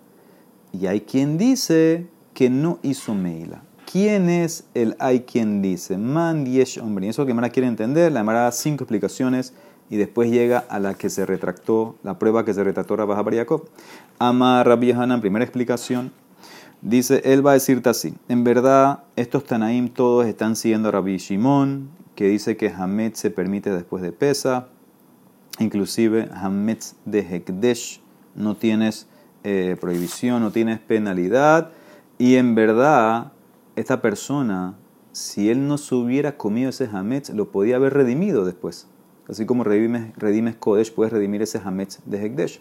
Y 0.72 0.86
hay 0.86 1.02
quien 1.02 1.36
dice 1.36 2.06
que 2.34 2.50
no 2.50 2.78
hizo 2.82 3.14
Meila. 3.14 3.62
¿Quién 3.90 4.30
es 4.30 4.64
el 4.74 4.94
hay 5.00 5.20
quien 5.20 5.62
dice? 5.62 5.98
Man 5.98 6.46
yesh 6.46 6.78
hombre. 6.78 7.08
Eso 7.08 7.26
que 7.26 7.34
Mara 7.34 7.50
quiere 7.50 7.66
entender, 7.66 8.12
la 8.12 8.22
Mara 8.22 8.42
da 8.42 8.52
cinco 8.52 8.84
explicaciones 8.84 9.52
y 9.90 9.96
después 9.96 10.30
llega 10.30 10.58
a 10.68 10.78
la 10.78 10.94
que 10.94 11.10
se 11.10 11.26
retractó, 11.26 11.96
la 12.04 12.18
prueba 12.18 12.44
que 12.44 12.54
se 12.54 12.62
retractó 12.62 12.94
Rabba 12.94 13.24
Jacob. 13.32 13.68
Ama 14.20 14.62
Rabbi 14.62 14.92
Hanan, 14.92 15.20
primera 15.20 15.44
explicación. 15.44 16.12
Dice, 16.82 17.20
él 17.24 17.44
va 17.44 17.50
a 17.50 17.54
decirte 17.54 17.90
así. 17.90 18.14
En 18.28 18.44
verdad, 18.44 19.02
estos 19.16 19.44
Tanaim 19.44 19.88
todos 19.88 20.26
están 20.26 20.54
siguiendo 20.54 20.88
a 20.88 20.92
Rabbi 20.92 21.18
Shimon, 21.18 21.90
que 22.14 22.28
dice 22.28 22.56
que 22.56 22.70
Hametz 22.70 23.18
se 23.18 23.30
permite 23.30 23.70
después 23.70 24.02
de 24.02 24.12
pesa. 24.12 24.68
Inclusive 25.58 26.28
Hametz 26.32 26.94
de 27.04 27.20
Hekdesh 27.20 28.00
no 28.34 28.56
tienes 28.56 29.08
eh, 29.42 29.76
prohibición, 29.80 30.42
no 30.42 30.52
tienes 30.52 30.78
penalidad. 30.78 31.72
Y 32.20 32.36
en 32.36 32.54
verdad, 32.54 33.32
esta 33.76 34.02
persona, 34.02 34.74
si 35.10 35.48
él 35.48 35.66
no 35.66 35.78
se 35.78 35.94
hubiera 35.94 36.36
comido 36.36 36.68
ese 36.68 36.86
hametz, 36.92 37.30
lo 37.30 37.50
podía 37.50 37.76
haber 37.76 37.94
redimido 37.94 38.44
después. 38.44 38.88
Así 39.26 39.46
como 39.46 39.64
redimes, 39.64 40.14
redimes 40.18 40.54
Kodesh, 40.56 40.92
puedes 40.92 41.14
redimir 41.14 41.40
ese 41.40 41.62
hametz 41.64 42.00
de 42.04 42.22
Hekdesh. 42.22 42.60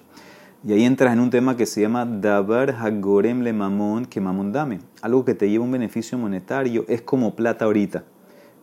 Y 0.64 0.72
ahí 0.72 0.86
entras 0.86 1.12
en 1.12 1.20
un 1.20 1.30
tema 1.30 1.58
que 1.58 1.66
se 1.66 1.82
llama 1.82 2.06
Dabar 2.06 2.70
Hagorem 2.70 3.42
le 3.42 3.52
Mamon 3.52 4.06
que 4.06 4.22
Mamon 4.22 4.54
dame. 4.54 4.80
Algo 5.02 5.26
que 5.26 5.36
te 5.36 5.50
lleva 5.50 5.66
un 5.66 5.74
beneficio 5.74 6.18
monetario 6.18 6.86
es 6.88 7.02
como 7.02 7.36
plata 7.36 7.66
ahorita. 7.66 8.06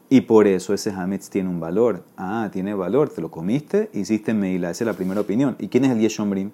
Y 0.08 0.22
por 0.22 0.46
eso 0.46 0.72
ese 0.72 0.92
hametz 0.92 1.28
tiene 1.28 1.50
un 1.50 1.60
valor. 1.60 2.04
Ah, 2.16 2.48
tiene 2.50 2.72
valor. 2.72 3.10
Te 3.10 3.20
lo 3.20 3.30
comiste, 3.30 3.90
hiciste 3.92 4.32
meila. 4.32 4.70
Esa 4.70 4.84
es 4.84 4.86
la 4.86 4.94
primera 4.94 5.20
opinión. 5.20 5.56
¿Y 5.58 5.68
quién 5.68 5.84
es 5.84 5.90
el 5.90 5.98
Yeshombrim? 5.98 6.52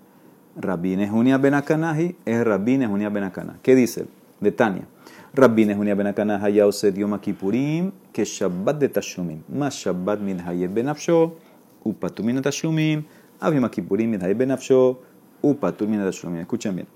Rabbi 0.56 0.96
Nehunia 0.96 1.38
Benakanahi 1.38 2.16
es 2.24 2.44
Rabbi 2.44 2.78
Nehunia 2.78 3.08
Benakana. 3.08 3.60
¿Qué 3.62 3.76
dice? 3.76 4.06
De 4.42 4.50
Tania. 4.50 4.86
Rabbi 5.34 5.64
Nehunia 5.64 5.94
ben 5.94 6.06
Akana 6.08 6.38
haya 6.42 6.66
osed 6.66 6.96
Yom 6.96 7.18
Kippurim 7.18 7.92
que 8.12 8.24
Shabbat 8.24 8.78
de 8.78 8.88
Tashumim. 8.88 9.42
Más 9.48 9.74
Shabbat 9.74 10.20
min 10.20 10.38
hayeb 10.40 10.74
ben 10.74 10.88
afsho, 10.88 11.36
upatur 11.84 12.24
min 12.24 12.42
Tashumim, 12.42 13.04
av 13.40 13.54
Yom 13.54 13.68
Kippurim 13.70 14.10
min 14.10 14.20
hayeb 14.20 14.36
ben 14.38 14.50
afsho, 14.50 14.98
upatur 15.42 15.88
min 15.88 16.00
Tashumim. 16.00 16.40
Escuchen 16.40 16.74
bien. 16.74 16.88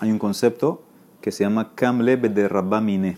Hay 0.00 0.10
un 0.10 0.18
concepto 0.18 0.82
que 1.22 1.32
se 1.32 1.44
llama 1.44 1.72
Kamle 1.74 2.16
de 2.16 2.48
Rabbamine. 2.48 3.16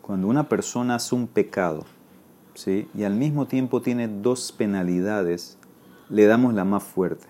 Cuando 0.00 0.28
una 0.28 0.48
persona 0.48 0.94
hace 0.94 1.14
un 1.14 1.26
pecado, 1.26 1.84
¿sí? 2.54 2.88
y 2.94 3.04
al 3.04 3.14
mismo 3.14 3.46
tiempo 3.46 3.82
tiene 3.82 4.08
dos 4.08 4.52
penalidades, 4.52 5.58
le 6.08 6.24
damos 6.26 6.54
la 6.54 6.64
más 6.64 6.82
fuerte. 6.82 7.26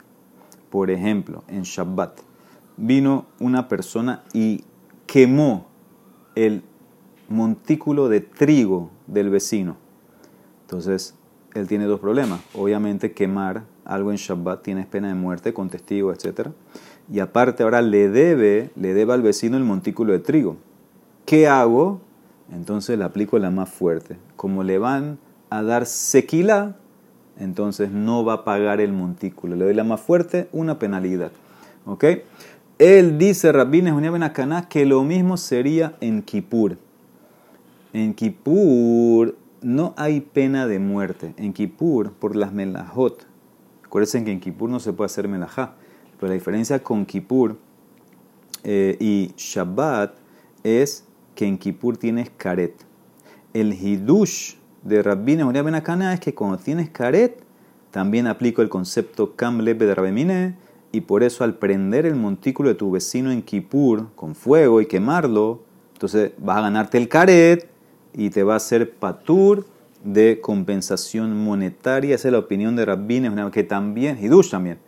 Por 0.71 0.91
ejemplo, 0.91 1.43
en 1.49 1.63
Shabbat 1.63 2.21
vino 2.77 3.27
una 3.41 3.69
persona 3.69 4.23
y 4.33 4.65
quemó 5.11 5.67
el 6.37 6.63
montículo 7.29 8.09
de 8.09 8.21
trigo 8.21 8.91
del 9.09 9.29
vecino. 9.29 9.77
Entonces, 10.63 11.17
él 11.53 11.67
tiene 11.67 11.87
dos 11.87 11.99
problemas. 11.99 12.41
Obviamente, 12.55 13.11
quemar 13.11 13.65
algo 13.85 14.13
en 14.13 14.19
Shabbat, 14.19 14.63
tienes 14.63 14.87
pena 14.87 15.09
de 15.09 15.15
muerte 15.15 15.53
con 15.53 15.69
testigo, 15.69 16.13
etc. 16.13 16.51
Y 17.11 17.19
aparte 17.19 17.65
ahora 17.65 17.83
le 17.83 18.09
debe, 18.09 18.71
le 18.77 18.95
debe 18.95 19.13
al 19.13 19.23
vecino 19.23 19.57
el 19.57 19.65
montículo 19.65 20.13
de 20.13 20.21
trigo. 20.21 20.59
¿Qué 21.27 21.49
hago? 21.49 22.01
Entonces 22.53 22.97
le 22.97 23.03
aplico 23.03 23.37
la 23.41 23.51
más 23.51 23.69
fuerte. 23.69 24.17
Como 24.37 24.63
le 24.63 24.79
van 24.79 25.19
a 25.51 25.65
dar 25.65 25.87
sequila, 25.87 26.77
entonces 27.37 27.91
no 27.91 28.25
va 28.25 28.35
a 28.35 28.45
pagar 28.45 28.81
el 28.81 28.93
montículo. 28.93 29.57
Le 29.57 29.65
doy 29.65 29.75
la 29.75 29.83
más 29.83 30.01
fuerte, 30.01 30.49
una 30.53 30.79
penalidad. 30.79 31.33
¿Ok? 31.85 32.05
Él 32.81 33.19
dice, 33.19 33.53
Rabbi 33.53 33.83
Nehunia 33.83 34.11
Ben 34.11 34.25
que 34.71 34.87
lo 34.87 35.05
mismo 35.05 35.37
sería 35.37 35.99
en 36.01 36.23
Kippur. 36.23 36.79
En 37.93 38.15
Kippur 38.15 39.37
no 39.61 39.93
hay 39.99 40.23
pena 40.23 40.67
de 40.67 40.79
muerte. 40.79 41.35
En 41.37 41.53
Kippur, 41.53 42.13
por 42.13 42.35
las 42.35 42.55
melajot. 42.55 43.27
Acuérdense 43.85 44.25
que 44.25 44.33
en 44.33 44.41
Kippur 44.41 44.71
no 44.71 44.81
se 44.81 44.95
puede 44.95 45.07
hacer 45.07 45.29
melajá. 45.29 45.75
Pero 46.19 46.29
la 46.29 46.33
diferencia 46.33 46.83
con 46.83 47.05
Kippur 47.05 47.59
eh, 48.65 48.97
y 48.99 49.35
Shabbat 49.37 50.15
es 50.65 51.05
que 51.35 51.45
en 51.47 51.59
Kippur 51.59 51.99
tienes 51.99 52.31
karet. 52.35 52.75
El 53.53 53.75
hidush 53.75 54.55
de 54.85 55.03
Rabbi 55.03 55.37
Nehunia 55.37 55.61
Ben 55.61 55.75
es 55.75 56.21
que 56.21 56.35
cuando 56.35 56.57
tienes 56.57 56.89
karet, 56.89 57.43
también 57.91 58.27
aplico 58.27 58.63
el 58.63 58.71
concepto 58.71 59.37
kam 59.37 59.63
de 59.63 59.95
Rabemine 59.95 60.70
y 60.93 61.03
por 61.03 61.23
eso 61.23 61.45
al 61.45 61.55
prender 61.55 62.07
el 62.07 62.17
montículo 62.17 62.69
de 62.69 62.75
tu 62.75 62.91
vecino 62.91 63.31
en 63.31 63.43
Kippur 63.43 64.09
con 64.15 64.35
fuego 64.35 64.81
y 64.81 64.87
quemarlo, 64.87 65.63
entonces 65.95 66.33
vas 66.39 66.59
a 66.59 66.63
ganarte 66.63 66.99
el 66.99 67.09
caret 67.09 67.69
y 68.13 68.31
te 68.31 68.43
va 68.43 68.55
a 68.55 68.57
hacer 68.57 68.93
patur 68.93 69.67
de 70.03 70.41
compensación 70.41 71.45
monetaria. 71.45 72.15
Esa 72.15 72.29
es 72.29 72.33
la 72.33 72.39
opinión 72.39 72.75
de 72.75 72.85
Rabbin, 72.85 73.31
que 73.53 73.63
también, 73.63 74.19
Hidush 74.23 74.51
también, 74.51 74.79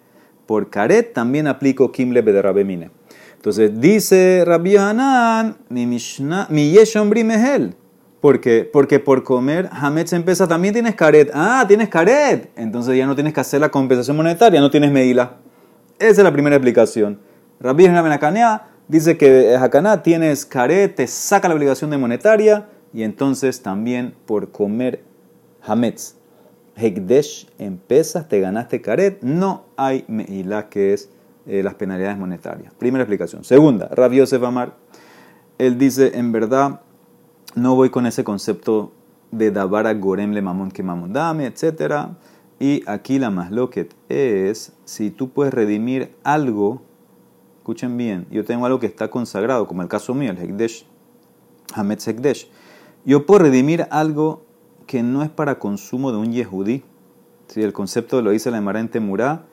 por 0.47 0.71
caret 0.71 1.13
también 1.13 1.47
aplico 1.47 1.93
Kimle 1.93 2.23
de 2.23 2.43
Rabemine. 2.43 2.91
Entonces 3.37 3.81
dice 3.81 4.45
Rabbi 4.47 4.77
Hanan, 4.77 5.57
mi 5.69 5.87
Mishnah, 5.87 6.47
mi 6.51 6.71
Yeshon 6.71 7.11
Brimehel. 7.11 7.75
¿Por 8.21 8.41
qué? 8.41 8.69
Porque 8.73 9.01
por 9.01 9.25
comer 9.25 9.69
Hametz 9.73 10.13
en 10.13 10.23
pesa 10.23 10.47
también 10.47 10.73
tienes 10.73 10.95
caret. 10.95 11.29
Ah, 11.35 11.65
tienes 11.67 11.89
caret. 11.89 12.53
Entonces 12.55 12.97
ya 12.97 13.05
no 13.05 13.17
tienes 13.17 13.33
que 13.33 13.41
hacer 13.41 13.61
la 13.61 13.69
compensación 13.69 14.17
monetaria, 14.17 14.61
no 14.61 14.71
tienes 14.71 14.93
medila. 14.93 15.39
Esa 16.03 16.23
es 16.23 16.25
la 16.25 16.33
primera 16.33 16.57
explicación. 16.57 17.21
Rabbi 17.61 17.87
Hakanea 17.87 18.67
dice 18.89 19.17
que 19.17 19.55
Hakaná 19.55 20.03
tienes 20.03 20.45
caret, 20.45 20.97
te 20.97 21.07
saca 21.07 21.47
la 21.49 21.55
obligación 21.55 21.91
de 21.91 21.99
monetaria 21.99 22.67
y 22.93 23.05
entonces 23.05 23.63
también 23.63 24.13
por 24.27 24.51
comer 24.51 25.05
Hametz, 25.65 26.17
Hekdesh 26.75 27.49
en 27.61 27.77
pesas, 27.77 28.29
te 28.29 28.41
ganaste 28.41 28.83
caret, 28.83 29.23
no 29.23 29.67
hay 29.77 30.05
meila 30.09 30.69
que 30.69 30.93
es 30.93 31.09
eh, 31.47 31.63
las 31.63 31.77
penalidades 31.77 32.19
monetarias. 32.19 32.75
Primera 32.75 33.05
explicación. 33.05 33.45
Segunda, 33.45 33.87
Rabbi 33.87 34.17
Yosef 34.17 34.43
Amar, 34.43 34.75
él 35.59 35.79
dice, 35.79 36.19
en 36.19 36.33
verdad, 36.33 36.81
no 37.55 37.77
voy 37.77 37.91
con 37.91 38.07
ese 38.07 38.25
concepto 38.25 38.91
de 39.31 39.53
Dabara 39.53 39.95
Gorem 39.95 40.33
le 40.33 40.43
mamón 40.43 40.73
que 40.73 40.83
mamón 40.83 41.13
dame, 41.13 41.47
etcétera 41.47 42.17
y 42.63 42.85
aquí 42.87 43.19
la 43.19 43.31
más 43.31 43.51
loquet 43.51 43.93
es 44.09 44.73
si 44.85 45.11
tú 45.11 45.31
puedes 45.31 45.53
redimir 45.53 46.15
algo, 46.23 46.81
escuchen 47.59 47.97
bien, 47.97 48.29
yo 48.31 48.45
tengo 48.45 48.67
algo 48.67 48.79
que 48.79 48.87
está 48.87 49.11
consagrado, 49.11 49.67
como 49.67 49.83
el 49.83 49.89
caso 49.89 50.15
mío, 50.15 50.31
el 50.31 50.39
Hekdesh, 50.39 50.87
Hametz 51.75 52.07
Hekdesh. 52.07 52.49
Yo 53.05 53.27
puedo 53.27 53.41
redimir 53.41 53.89
algo 53.91 54.45
que 54.87 55.03
no 55.03 55.25
es 55.25 55.29
para 55.29 55.59
consumo 55.59 56.13
de 56.13 56.19
un 56.19 56.33
Yehudí. 56.33 56.85
Si 57.49 57.61
el 57.63 57.73
concepto 57.73 58.23
lo 58.23 58.31
dice 58.31 58.53
la 58.53 58.59
Emara 58.59 58.79
en 58.79 58.89
Temurá, 58.89 59.45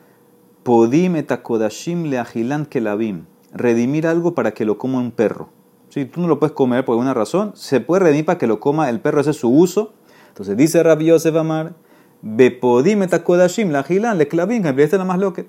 Podim 0.62 1.16
etakodashim 1.16 2.04
le 2.04 2.18
agilan 2.20 2.64
kelabim. 2.64 3.24
Redimir 3.52 4.06
algo 4.06 4.36
para 4.36 4.52
que 4.52 4.64
lo 4.64 4.78
coma 4.78 5.00
un 5.00 5.10
perro. 5.10 5.48
Si 5.88 6.04
tú 6.04 6.20
no 6.20 6.28
lo 6.28 6.38
puedes 6.38 6.54
comer 6.54 6.84
por 6.84 6.92
alguna 6.92 7.12
razón, 7.12 7.54
se 7.56 7.80
puede 7.80 8.04
redimir 8.04 8.26
para 8.26 8.38
que 8.38 8.46
lo 8.46 8.60
coma 8.60 8.88
el 8.88 9.00
perro, 9.00 9.20
ese 9.20 9.30
es 9.30 9.36
su 9.36 9.50
uso. 9.50 9.94
Entonces 10.28 10.56
dice 10.56 10.80
Rabbi 10.84 11.06
Yosef 11.06 11.34
Amar, 11.34 11.74
Bepodim 12.22 13.02
etakodashim 13.02 13.70
la 13.70 13.82
gilan 13.82 14.18
le 14.18 14.28
clavin, 14.28 14.62
que 14.62 14.98
la 14.98 15.04
más 15.04 15.18
loque. 15.18 15.46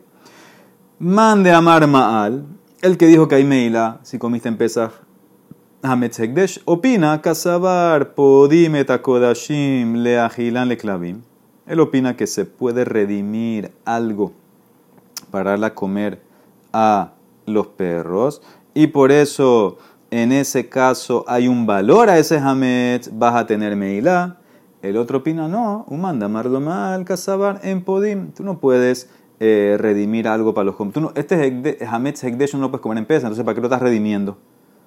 Mande 0.99 1.51
amar 1.51 1.87
maal, 1.87 2.45
el 2.81 2.97
que 2.97 3.07
dijo 3.07 3.27
que 3.27 3.35
hay 3.35 3.43
meila, 3.43 3.99
si 4.03 4.17
comiste 4.17 4.47
en 4.47 4.57
Pesach, 4.57 4.91
Hametz 5.83 6.19
Hekdesh, 6.19 6.61
opina, 6.65 7.21
kasabar, 7.21 8.13
podim 8.13 8.75
etakodashim 8.75 9.95
le 9.95 10.19
agilan 10.19 10.67
le 10.67 10.77
clavin. 10.77 11.23
Él 11.65 11.79
opina 11.79 12.15
que 12.15 12.27
se 12.27 12.45
puede 12.45 12.85
redimir 12.85 13.71
algo 13.85 14.33
para 15.31 15.51
darle 15.51 15.67
a 15.67 15.75
comer 15.75 16.21
a 16.73 17.13
los 17.45 17.67
perros 17.67 18.41
y 18.73 18.87
por 18.87 19.11
eso 19.11 19.77
en 20.11 20.31
ese 20.31 20.67
caso 20.67 21.23
hay 21.27 21.47
un 21.47 21.65
valor 21.65 22.09
a 22.09 22.17
ese 22.17 22.37
hametz, 22.37 23.09
vas 23.13 23.35
a 23.35 23.47
tener 23.47 23.75
meila. 23.75 24.40
El 24.81 24.97
otro 24.97 25.19
opina, 25.19 25.47
no, 25.47 25.85
un 25.89 26.01
manda 26.01 26.27
mal, 26.27 27.05
casabar 27.05 27.59
en 27.63 27.83
podim. 27.83 28.31
Tú 28.31 28.43
no 28.43 28.59
puedes 28.59 29.09
eh, 29.39 29.77
redimir 29.79 30.27
algo 30.27 30.53
para 30.53 30.65
los 30.65 30.75
tú 30.91 31.01
no, 31.01 31.11
Este 31.15 31.77
Hametz 31.87 32.23
Hekdesh 32.23 32.55
no 32.55 32.61
lo 32.61 32.71
puedes 32.71 32.81
comer 32.81 32.97
en 32.97 33.05
pesa, 33.05 33.27
entonces 33.27 33.45
¿para 33.45 33.55
qué 33.55 33.61
lo 33.61 33.67
estás 33.67 33.81
redimiendo? 33.81 34.37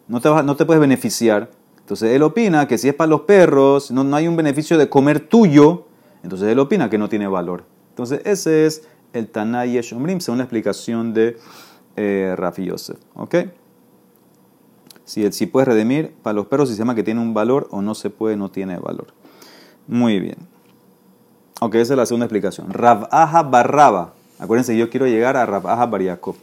No 0.08 0.20
te, 0.20 0.28
no 0.28 0.56
te 0.56 0.64
puedes 0.64 0.80
beneficiar. 0.80 1.50
Entonces 1.78 2.10
él 2.12 2.22
opina 2.22 2.66
que 2.66 2.78
si 2.78 2.88
es 2.88 2.94
para 2.94 3.08
los 3.08 3.22
perros, 3.22 3.90
no, 3.90 4.04
no 4.04 4.16
hay 4.16 4.26
un 4.26 4.36
beneficio 4.36 4.78
de 4.78 4.88
comer 4.88 5.20
tuyo, 5.20 5.86
entonces 6.22 6.48
él 6.48 6.58
opina 6.58 6.90
que 6.90 6.98
no 6.98 7.08
tiene 7.08 7.28
valor. 7.28 7.64
Entonces 7.90 8.20
ese 8.24 8.66
es 8.66 8.88
el 9.12 9.28
Tanay 9.28 9.72
Yeshomrim, 9.72 10.18
según 10.20 10.38
la 10.38 10.44
explicación 10.44 11.14
de 11.14 11.36
eh, 11.94 12.34
Rafi 12.36 12.64
Yosef. 12.64 12.96
¿Ok? 13.14 13.36
Si, 15.04 15.30
si 15.30 15.46
puedes 15.46 15.68
redimir 15.68 16.14
para 16.22 16.34
los 16.34 16.46
perros, 16.46 16.68
si 16.68 16.74
se 16.74 16.80
llama 16.80 16.96
que 16.96 17.02
tiene 17.04 17.20
un 17.20 17.32
valor 17.32 17.68
o 17.70 17.82
no 17.82 17.94
se 17.94 18.10
puede, 18.10 18.36
no 18.36 18.50
tiene 18.50 18.78
valor. 18.78 19.08
Muy 19.86 20.20
bien. 20.20 20.36
Ok, 21.60 21.76
esa 21.76 21.94
es 21.94 21.96
la 21.96 22.06
segunda 22.06 22.26
explicación. 22.26 22.70
Rabaja 22.70 23.42
barraba. 23.42 24.14
Acuérdense, 24.38 24.76
yo 24.76 24.90
quiero 24.90 25.06
llegar 25.06 25.36
a 25.36 25.46
Rabaja 25.46 25.86
bar 25.86 26.02
Yaakov. 26.02 26.36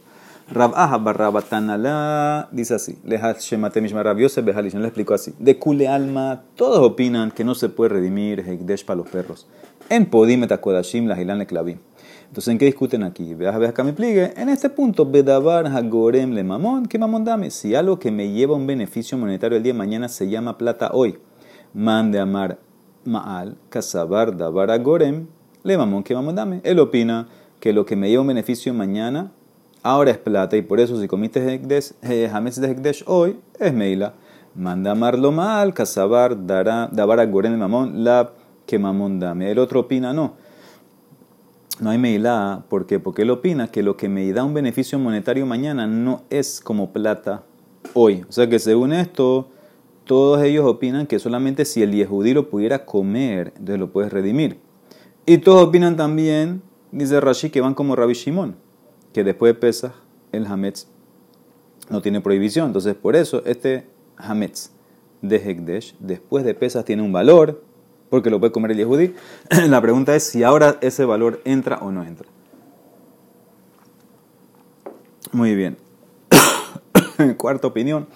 Rabaja 0.50 0.98
barraba 0.98 1.42
tanala. 1.42 2.48
Dice 2.50 2.74
así. 2.74 2.98
Behalish. 3.04 3.52
le 3.52 4.86
explico 4.86 5.14
así. 5.14 5.34
De 5.38 5.58
kule 5.58 5.88
alma, 5.88 6.42
todos 6.56 6.78
opinan 6.78 7.30
que 7.30 7.44
no 7.44 7.54
se 7.54 7.68
puede 7.68 7.90
redimir 7.90 8.40
Hekdesh 8.40 8.84
para 8.84 8.98
los 8.98 9.08
perros. 9.08 9.46
En 9.88 10.06
podim 10.06 10.42
etakodashim 10.44 11.06
la 11.06 11.20
hilan 11.20 11.38
le. 11.38 11.78
Entonces, 12.28 12.50
¿en 12.50 12.58
qué 12.58 12.64
discuten 12.64 13.02
aquí? 13.02 13.34
Veas, 13.34 13.58
veas 13.58 13.72
acá 13.72 13.84
me 13.84 13.92
pligue. 13.92 14.32
En 14.36 14.48
este 14.48 14.70
punto, 14.70 15.04
bedabar 15.04 15.66
hagorem 15.66 16.32
le 16.32 16.42
mamón. 16.42 16.86
¿Qué 16.86 16.98
mamón 16.98 17.24
dame? 17.24 17.50
Si 17.50 17.74
algo 17.74 17.98
que 17.98 18.10
me 18.10 18.30
lleva 18.32 18.56
un 18.56 18.66
beneficio 18.66 19.18
monetario 19.18 19.58
el 19.58 19.62
día 19.62 19.74
de 19.74 19.78
mañana 19.78 20.08
se 20.08 20.28
llama 20.30 20.56
plata 20.56 20.90
hoy, 20.94 21.18
mande 21.74 22.18
amar 22.18 22.58
Ma'al, 23.04 23.56
Kasabar, 23.68 24.36
Dabar, 24.36 24.78
Gorem, 24.80 25.26
le 25.62 25.76
mamón 25.76 26.02
que 26.02 26.14
vamos 26.14 26.34
dame. 26.34 26.60
Él 26.64 26.78
opina 26.78 27.28
que 27.60 27.72
lo 27.72 27.86
que 27.86 27.96
me 27.96 28.08
lleva 28.08 28.22
un 28.22 28.28
beneficio 28.28 28.72
mañana, 28.74 29.32
ahora 29.82 30.10
es 30.10 30.18
plata, 30.18 30.56
y 30.56 30.62
por 30.62 30.80
eso 30.80 31.00
si 31.00 31.08
comiste 31.08 31.40
Hametz 32.32 32.60
de 32.60 32.70
Hekdesh 32.70 33.04
hoy, 33.06 33.38
es 33.58 33.72
Meila. 33.72 34.14
Manda 34.54 34.90
amarlo 34.90 35.32
mal, 35.32 35.72
Kasabar, 35.72 36.46
Dabar, 36.46 37.30
Gorem, 37.30 37.56
mamón, 37.56 38.04
la 38.04 38.32
que 38.66 38.78
mamón 38.78 39.18
dame. 39.18 39.50
El 39.50 39.58
otro 39.58 39.80
opina 39.80 40.12
no. 40.12 40.34
No 41.80 41.90
hay 41.90 41.98
Meila, 41.98 42.64
¿por 42.68 42.86
qué? 42.86 43.00
Porque 43.00 43.22
él 43.22 43.30
opina 43.30 43.68
que 43.68 43.82
lo 43.82 43.96
que 43.96 44.08
me 44.08 44.30
da 44.32 44.44
un 44.44 44.54
beneficio 44.54 44.98
monetario 44.98 45.46
mañana 45.46 45.86
no 45.86 46.22
es 46.30 46.60
como 46.60 46.92
plata 46.92 47.42
hoy. 47.94 48.24
O 48.28 48.32
sea 48.32 48.48
que 48.48 48.58
según 48.58 48.92
esto, 48.92 49.48
todos 50.04 50.42
ellos 50.42 50.64
opinan 50.66 51.06
que 51.06 51.18
solamente 51.18 51.64
si 51.64 51.82
el 51.82 51.92
Yehudí 51.92 52.34
lo 52.34 52.48
pudiera 52.50 52.84
comer, 52.84 53.48
entonces 53.56 53.78
lo 53.78 53.92
puedes 53.92 54.12
redimir. 54.12 54.58
Y 55.26 55.38
todos 55.38 55.68
opinan 55.68 55.96
también, 55.96 56.62
dice 56.90 57.20
Rashi, 57.20 57.50
que 57.50 57.60
van 57.60 57.74
como 57.74 57.94
Rabbi 57.94 58.14
Shimon, 58.14 58.56
que 59.12 59.22
después 59.22 59.54
de 59.54 59.60
Pesach, 59.60 59.92
el 60.32 60.46
Hametz 60.46 60.88
no 61.90 62.02
tiene 62.02 62.20
prohibición. 62.20 62.66
Entonces, 62.66 62.94
por 62.94 63.14
eso, 63.14 63.42
este 63.44 63.86
Hametz 64.16 64.70
de 65.20 65.36
Hekdesh, 65.36 65.94
después 66.00 66.44
de 66.44 66.54
Pesach, 66.54 66.84
tiene 66.84 67.02
un 67.02 67.12
valor, 67.12 67.62
porque 68.10 68.30
lo 68.30 68.40
puede 68.40 68.52
comer 68.52 68.72
el 68.72 68.78
Yehudí. 68.78 69.14
La 69.68 69.80
pregunta 69.80 70.16
es 70.16 70.24
si 70.24 70.42
ahora 70.42 70.78
ese 70.80 71.04
valor 71.04 71.40
entra 71.44 71.78
o 71.78 71.92
no 71.92 72.02
entra. 72.04 72.28
Muy 75.30 75.54
bien. 75.54 75.78
Cuarta 77.36 77.68
opinión 77.68 78.08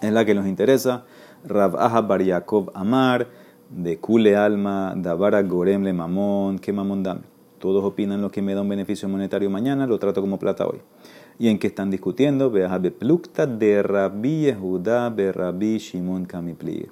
es 0.00 0.12
la 0.12 0.24
que 0.24 0.34
nos 0.34 0.46
interesa. 0.46 1.04
Rav 1.44 1.76
Aha 1.76 2.00
Bar 2.02 2.22
Amar, 2.74 3.28
de 3.70 3.98
Kule 3.98 4.36
Alma, 4.36 4.94
Davara 4.96 5.42
Gorem 5.42 5.82
Le 5.82 5.92
Mamón, 5.92 6.58
¿qué 6.58 6.72
mamón 6.72 7.02
dame? 7.02 7.22
Todos 7.58 7.84
opinan 7.84 8.22
lo 8.22 8.30
que 8.30 8.40
me 8.40 8.54
da 8.54 8.62
un 8.62 8.68
beneficio 8.68 9.08
monetario 9.08 9.50
mañana, 9.50 9.86
lo 9.86 9.98
trato 9.98 10.20
como 10.20 10.38
plata 10.38 10.66
hoy. 10.66 10.78
¿Y 11.38 11.48
en 11.48 11.58
qué 11.58 11.68
están 11.68 11.90
discutiendo? 11.90 12.50
Veja 12.50 12.78
Beplukta 12.78 13.46
de 13.46 13.82
Rabbi 13.82 14.42
Yehuda 14.42 15.10
Be 15.10 15.32
Rabbi 15.32 15.78
Shimon 15.78 16.24
Kamipli. 16.24 16.88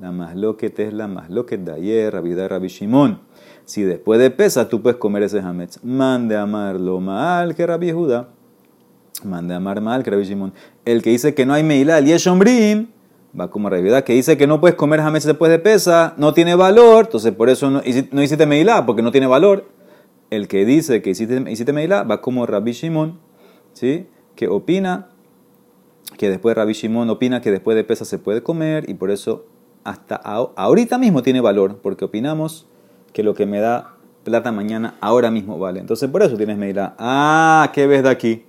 La 0.00 0.12
masloquet 0.12 0.78
es 0.78 0.92
la 0.92 1.08
masloquet 1.08 1.58
de 1.58 1.72
ayer, 1.72 2.12
Rabida 2.12 2.46
Rabbi 2.46 2.68
Shimon. 2.68 3.18
Si 3.64 3.82
después 3.82 4.20
de 4.20 4.30
pesa 4.30 4.68
tú 4.68 4.80
puedes 4.80 4.96
comer 4.96 5.24
ese 5.24 5.40
hametz, 5.40 5.82
mande 5.82 6.36
amarlo 6.36 7.00
mal 7.00 7.56
que 7.56 7.66
Rabbi 7.66 7.90
Judá. 7.90 8.28
Mande 9.24 9.54
amar 9.54 9.80
mal 9.80 10.02
que 10.04 10.10
Rabbi 10.10 10.24
Shimon. 10.24 10.52
El 10.84 11.02
que 11.02 11.10
dice 11.10 11.34
que 11.34 11.44
no 11.44 11.54
hay 11.54 11.64
meilá, 11.64 11.98
el 11.98 12.06
yeshombrim, 12.06 12.88
va 13.38 13.50
como 13.50 13.68
Rabbi 13.68 13.90
que 14.04 14.12
dice 14.12 14.36
que 14.36 14.46
no 14.46 14.60
puedes 14.60 14.76
comer 14.76 15.00
hametz 15.00 15.24
después 15.24 15.50
de 15.50 15.58
pesa, 15.58 16.14
no 16.16 16.34
tiene 16.34 16.54
valor, 16.54 17.06
entonces 17.06 17.32
por 17.32 17.48
eso 17.48 17.70
no, 17.70 17.82
no 18.12 18.22
hiciste 18.22 18.46
meilá, 18.46 18.86
porque 18.86 19.02
no 19.02 19.10
tiene 19.10 19.26
valor. 19.26 19.66
El 20.30 20.46
que 20.46 20.64
dice 20.64 21.02
que 21.02 21.10
hiciste, 21.10 21.42
hiciste 21.50 21.72
meilá 21.72 22.04
va 22.04 22.20
como 22.20 22.46
Rabbi 22.46 22.72
Shimon, 22.72 23.18
¿sí? 23.72 24.06
que 24.38 24.46
opina 24.46 25.08
que 26.16 26.30
después 26.30 26.56
Rabbi 26.56 26.72
Shimon 26.72 27.10
opina 27.10 27.40
que 27.40 27.50
después 27.50 27.76
de 27.76 27.82
pesa 27.82 28.04
se 28.04 28.18
puede 28.18 28.40
comer 28.40 28.88
y 28.88 28.94
por 28.94 29.10
eso 29.10 29.46
hasta 29.82 30.14
ahorita 30.14 30.96
mismo 30.96 31.22
tiene 31.22 31.40
valor, 31.40 31.80
porque 31.82 32.04
opinamos 32.04 32.66
que 33.12 33.24
lo 33.24 33.34
que 33.34 33.46
me 33.46 33.58
da 33.58 33.96
plata 34.22 34.52
mañana 34.52 34.94
ahora 35.00 35.32
mismo 35.32 35.58
vale. 35.58 35.80
Entonces 35.80 36.08
por 36.08 36.22
eso 36.22 36.36
tienes 36.36 36.56
Meila. 36.56 36.94
Ah, 36.98 37.70
¿qué 37.74 37.88
ves 37.88 38.04
de 38.04 38.10
aquí? 38.10 38.44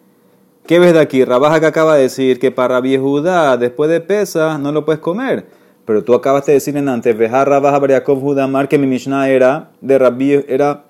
¿Qué 0.70 0.78
ves 0.78 0.94
de 0.94 1.00
aquí? 1.00 1.26
Rabaja 1.26 1.60
que 1.60 1.66
acaba 1.66 1.96
de 1.96 2.04
decir 2.04 2.38
que 2.38 2.52
para 2.52 2.76
Rabbi 2.76 2.96
Judá 2.96 3.58
después 3.58 3.90
de 3.90 4.02
pesa 4.02 4.60
no 4.60 4.72
lo 4.72 4.86
puedes 4.86 5.02
comer. 5.02 5.48
Pero 5.84 6.04
tú 6.04 6.14
acabas 6.14 6.46
de 6.46 6.54
decir 6.54 6.78
en 6.78 6.90
antes, 6.90 7.18
Veja 7.18 7.44
Rabaja 7.44 7.80
Bariakov 7.80 8.20
Judamar, 8.20 8.68
que 8.68 8.78
mi 8.78 8.86
Mishnah 8.86 9.32
era 9.32 9.72
de 9.82 9.98
Rabbi, 9.98 10.46
era 10.48 10.86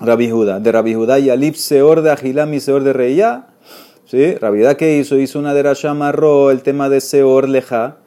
Rabbi 0.00 0.28
Judá. 0.28 0.58
De 0.58 0.72
Rabbi 0.72 0.94
Judá 0.94 1.20
y 1.20 1.30
Alip 1.30 1.54
Seor 1.54 2.02
de 2.02 2.10
Ajilam 2.10 2.52
y 2.54 2.58
Seor 2.58 2.82
de 2.82 2.92
Reya. 2.92 3.50
¿Sí? 4.04 4.34
Rabbi 4.34 4.64
que 4.74 4.98
hizo? 4.98 5.16
Hizo 5.16 5.38
una 5.38 5.54
de 5.54 5.62
Rashamarro, 5.62 6.50
el 6.50 6.62
tema 6.62 6.88
de 6.88 7.00
Seor 7.00 7.48
Leja 7.48 7.98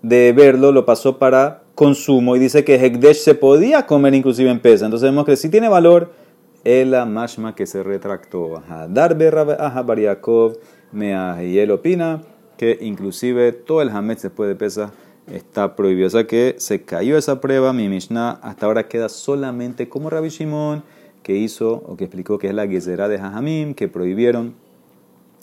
de 0.00 0.32
verlo 0.32 0.72
lo 0.72 0.86
pasó 0.86 1.18
para 1.18 1.60
consumo 1.74 2.36
y 2.36 2.38
dice 2.38 2.64
que 2.64 2.76
Hekdesh 2.76 3.18
se 3.18 3.34
podía 3.34 3.84
comer 3.84 4.14
inclusive 4.14 4.50
en 4.50 4.60
pesa. 4.60 4.86
Entonces 4.86 5.10
vemos 5.10 5.26
que 5.26 5.36
si 5.36 5.50
tiene 5.50 5.68
valor, 5.68 6.21
la 6.64 7.04
mashma 7.06 7.54
que 7.54 7.66
se 7.66 7.82
retractó. 7.82 8.62
Darbe 8.88 9.30
Bariakov 9.30 10.58
Meah. 10.92 11.42
Y 11.42 11.58
él 11.58 11.70
opina 11.70 12.22
que 12.56 12.78
inclusive 12.80 13.52
todo 13.52 13.82
el 13.82 13.90
hametz 13.90 14.22
después 14.22 14.48
de 14.48 14.54
pesa 14.54 14.92
está 15.26 15.74
prohibido. 15.76 16.06
O 16.06 16.10
sea 16.10 16.26
que 16.26 16.56
se 16.58 16.82
cayó 16.82 17.16
esa 17.16 17.40
prueba. 17.40 17.72
Mi 17.72 17.88
Mishnah 17.88 18.38
hasta 18.42 18.66
ahora 18.66 18.88
queda 18.88 19.08
solamente 19.08 19.88
como 19.88 20.10
Rabbi 20.10 20.28
Shimon 20.28 20.82
que 21.22 21.36
hizo 21.36 21.82
o 21.86 21.96
que 21.96 22.04
explicó 22.04 22.38
que 22.38 22.48
es 22.48 22.54
la 22.54 22.66
Gezerá 22.66 23.08
de 23.08 23.18
Jajamim 23.18 23.74
que 23.74 23.88
prohibieron 23.88 24.54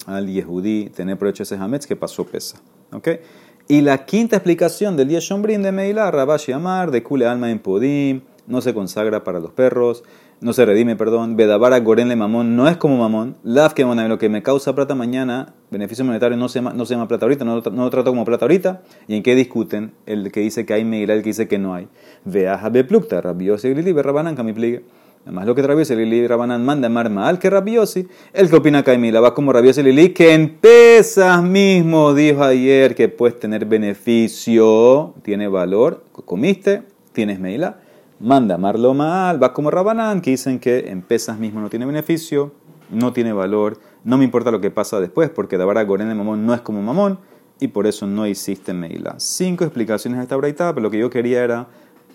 al 0.05 0.27
Yehudí 0.27 0.89
tener 0.89 1.17
provecho 1.17 1.43
ese 1.43 1.55
hametz 1.55 1.87
que 1.87 1.95
pasó 1.95 2.25
pesa. 2.25 2.61
¿Okay? 2.91 3.19
Y 3.67 3.81
la 3.81 4.05
quinta 4.05 4.35
explicación 4.35 4.97
del 4.97 5.09
Yeshombrin 5.09 5.61
de 5.61 5.71
Meila, 5.71 6.09
Rabashi 6.09 6.51
Amar, 6.51 6.91
de 6.91 7.03
Kule 7.03 7.27
Alma 7.27 7.51
en 7.51 7.59
Podim, 7.59 8.21
no 8.47 8.61
se 8.61 8.73
consagra 8.73 9.23
para 9.23 9.39
los 9.39 9.51
perros, 9.51 10.03
no 10.41 10.53
se 10.53 10.65
redime, 10.65 10.95
perdón. 10.95 11.35
Bedabara 11.35 11.79
Gorenle 11.79 12.15
Mamón 12.15 12.55
no 12.55 12.67
es 12.69 12.77
como 12.77 12.97
Mamón. 12.97 13.35
Laf 13.43 13.73
que 13.73 13.83
lo 13.83 14.17
que 14.17 14.29
me 14.29 14.41
causa 14.41 14.73
plata 14.73 14.95
mañana, 14.95 15.53
beneficio 15.69 16.05
monetario 16.05 16.37
no 16.37 16.47
se 16.47 16.59
llama, 16.59 16.73
no 16.73 16.85
se 16.85 16.93
llama 16.93 17.07
plata 17.09 17.25
ahorita, 17.25 17.43
no, 17.43 17.61
no, 17.61 17.83
lo 17.83 17.89
trato 17.89 18.11
como 18.11 18.23
plata 18.23 18.45
ahorita. 18.45 18.81
¿Y 19.07 19.15
en 19.15 19.23
qué 19.23 19.35
discuten? 19.35 19.91
El 20.05 20.31
que 20.31 20.39
dice 20.39 20.65
que 20.65 20.73
hay 20.73 20.85
Meila, 20.85 21.13
el 21.13 21.23
que 21.23 21.29
dice 21.29 21.47
que 21.47 21.57
no 21.57 21.73
hay. 21.73 21.89
Veaja 22.23 22.69
Beplukta, 22.69 23.19
Rabiosi 23.19 23.69
Glili, 23.69 23.91
Berrabanan, 23.91 24.35
Kamipligue. 24.35 24.83
Además, 25.25 25.45
lo 25.45 25.53
que 25.53 25.61
Rabiosi 25.61 25.95
Lili 25.95 26.25
Rabanan 26.25 26.63
manda 26.63 26.87
amar 26.87 27.09
mal 27.09 27.37
que 27.37 27.49
Rabiosi. 27.49 28.07
El 28.33 28.49
que 28.49 28.55
opina 28.55 28.83
Caimila 28.83 29.19
va 29.19 29.33
como 29.33 29.51
Rabiosi 29.51 29.83
Lili, 29.83 30.09
que 30.09 30.33
en 30.33 30.57
pesas 30.57 31.43
mismo 31.43 32.13
dijo 32.13 32.43
ayer 32.43 32.95
que 32.95 33.09
puedes 33.09 33.37
tener 33.37 33.65
beneficio, 33.65 35.13
tiene 35.21 35.49
valor, 35.49 36.03
comiste, 36.25 36.83
tienes 37.11 37.39
Meila. 37.39 37.79
Manda 38.19 38.55
amarlo 38.55 38.93
mal, 38.93 39.41
va 39.41 39.53
como 39.53 39.71
Rabanán, 39.71 40.21
que 40.21 40.31
dicen 40.31 40.59
que 40.59 40.89
en 40.89 41.01
pesas 41.01 41.39
mismo 41.39 41.61
no 41.61 41.69
tiene 41.69 41.85
beneficio, 41.85 42.51
no 42.89 43.13
tiene 43.13 43.31
valor, 43.33 43.79
no 44.03 44.17
me 44.17 44.25
importa 44.25 44.51
lo 44.51 44.59
que 44.59 44.71
pasa 44.71 44.99
después, 44.99 45.29
porque 45.29 45.57
Dabara 45.57 45.83
Goren 45.83 46.09
de 46.09 46.15
Mamón 46.15 46.45
no 46.45 46.53
es 46.53 46.61
como 46.61 46.81
Mamón, 46.81 47.19
y 47.59 47.67
por 47.69 47.87
eso 47.87 48.07
no 48.07 48.25
existe 48.25 48.73
Meila. 48.73 49.15
Cinco 49.19 49.63
explicaciones 49.63 50.19
a 50.19 50.23
esta 50.23 50.35
braita, 50.35 50.73
pero 50.73 50.83
lo 50.83 50.91
que 50.91 50.99
yo 50.99 51.09
quería 51.09 51.43
era 51.43 51.67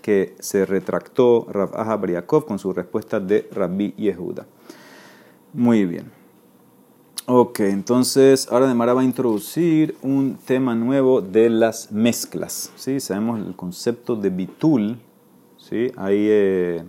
que 0.03 0.35
se 0.39 0.67
retractó 0.67 1.47
Rav 1.51 1.71
Aha 1.75 2.27
con 2.27 2.59
su 2.59 2.73
respuesta 2.73 3.21
de 3.21 3.49
Rabbi 3.53 3.95
Yehuda. 3.97 4.47
Muy 5.53 5.87
bien. 5.87 6.11
Ok, 7.27 7.61
entonces 7.61 8.49
ahora 8.51 8.67
Demara 8.67 8.93
va 8.93 9.01
a 9.01 9.05
introducir 9.05 9.97
un 10.03 10.37
tema 10.45 10.75
nuevo 10.75 11.23
de 11.23 11.49
las 11.49 11.90
mezclas. 11.90 12.71
¿sí? 12.77 13.01
Sabemos 13.01 13.40
el 13.40 13.57
concepto 13.57 14.14
de 14.14 14.29
bitul. 14.29 14.99
Hay 15.97 16.27
eh, 16.29 16.85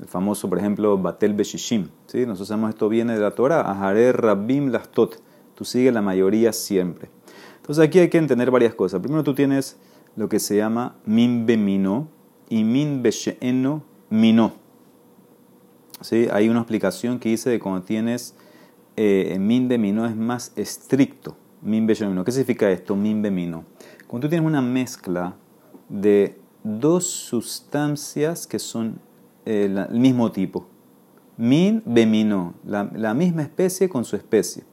el 0.00 0.06
famoso, 0.06 0.48
por 0.48 0.58
ejemplo, 0.58 0.98
Batel 0.98 1.34
Beshishim. 1.34 1.88
¿sí? 2.06 2.26
Nosotros 2.26 2.48
sabemos 2.48 2.70
esto 2.70 2.88
viene 2.88 3.14
de 3.14 3.20
la 3.20 3.30
Torah. 3.32 3.60
Aharé 3.60 4.12
Rabbim 4.12 4.68
Lastot. 4.70 5.16
Tú 5.54 5.64
sigues 5.64 5.92
la 5.94 6.02
mayoría 6.02 6.52
siempre. 6.52 7.08
Entonces 7.56 7.84
aquí 7.84 7.98
hay 7.98 8.10
que 8.10 8.18
entender 8.18 8.50
varias 8.50 8.74
cosas. 8.74 9.00
Primero 9.00 9.22
tú 9.22 9.34
tienes 9.34 9.78
lo 10.16 10.28
que 10.28 10.38
se 10.38 10.56
llama 10.56 10.96
Mimbemino, 11.06 12.08
y 12.48 12.64
min 12.64 13.02
besheeno 13.02 13.82
mino. 14.10 14.52
¿Sí? 16.00 16.28
Hay 16.30 16.48
una 16.48 16.60
explicación 16.60 17.18
que 17.18 17.30
dice 17.30 17.50
que 17.50 17.58
cuando 17.58 17.82
tienes 17.82 18.34
eh, 18.96 19.36
min 19.40 19.68
de 19.68 19.78
mino 19.78 20.06
es 20.06 20.14
más 20.14 20.52
estricto. 20.56 21.36
Min 21.62 21.86
mino. 21.86 22.24
¿Qué 22.24 22.32
significa 22.32 22.70
esto? 22.70 22.94
Min 22.94 23.22
mino. 23.34 23.64
Cuando 24.06 24.26
tú 24.26 24.30
tienes 24.30 24.46
una 24.46 24.60
mezcla 24.60 25.34
de 25.88 26.38
dos 26.64 27.06
sustancias 27.06 28.48
que 28.48 28.58
son 28.58 28.98
eh, 29.44 29.66
el 29.90 30.00
mismo 30.00 30.32
tipo. 30.32 30.66
Min 31.36 31.82
bemino, 31.84 32.54
la, 32.64 32.90
la 32.94 33.14
misma 33.14 33.42
especie 33.42 33.88
con 33.88 34.04
su 34.04 34.16
especie. 34.16 34.64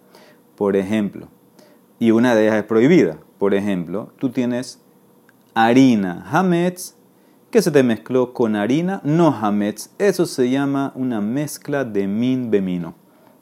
Por 0.56 0.76
ejemplo, 0.76 1.28
y 2.00 2.10
una 2.12 2.34
de 2.34 2.44
ellas 2.44 2.56
es 2.56 2.64
prohibida. 2.64 3.20
Por 3.38 3.54
ejemplo, 3.54 4.12
tú 4.18 4.30
tienes 4.30 4.80
harina, 5.54 6.26
hametz, 6.32 6.96
que 7.52 7.62
se 7.62 7.70
te 7.70 7.84
mezcló 7.84 8.34
con 8.34 8.56
harina, 8.56 9.02
no 9.04 9.28
hametz. 9.28 9.90
Eso 10.00 10.26
se 10.26 10.50
llama 10.50 10.94
una 10.96 11.20
mezcla 11.20 11.84
de 11.84 12.08
min 12.08 12.50
bemino, 12.50 12.96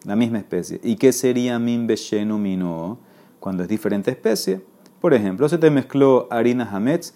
la 0.03 0.15
misma 0.15 0.39
especie. 0.39 0.81
¿Y 0.83 0.95
qué 0.95 1.13
sería 1.13 1.59
min 1.59 1.87
besheno 1.87 2.37
mino? 2.37 2.99
Cuando 3.39 3.63
es 3.63 3.69
diferente 3.69 4.11
especie. 4.11 4.61
Por 4.99 5.13
ejemplo, 5.13 5.47
se 5.47 5.57
te 5.57 5.69
mezcló 5.69 6.27
harina 6.31 6.69
hametz 6.69 7.13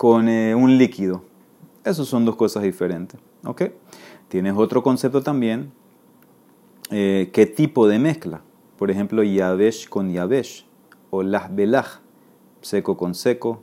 con 0.00 0.30
eh, 0.30 0.54
un 0.54 0.78
líquido. 0.78 1.24
Esas 1.84 2.06
son 2.06 2.24
dos 2.24 2.34
cosas 2.34 2.62
diferentes. 2.62 3.20
¿ok? 3.44 3.64
Tienes 4.28 4.54
otro 4.56 4.82
concepto 4.82 5.22
también. 5.22 5.72
Eh, 6.90 7.28
¿Qué 7.34 7.44
tipo 7.44 7.86
de 7.86 7.98
mezcla? 7.98 8.40
Por 8.78 8.90
ejemplo, 8.90 9.22
yavesh 9.22 9.90
con 9.90 10.10
yavesh 10.10 10.64
o 11.10 11.22
las 11.22 11.54
belaj, 11.54 12.00
seco 12.62 12.96
con 12.96 13.14
seco, 13.14 13.60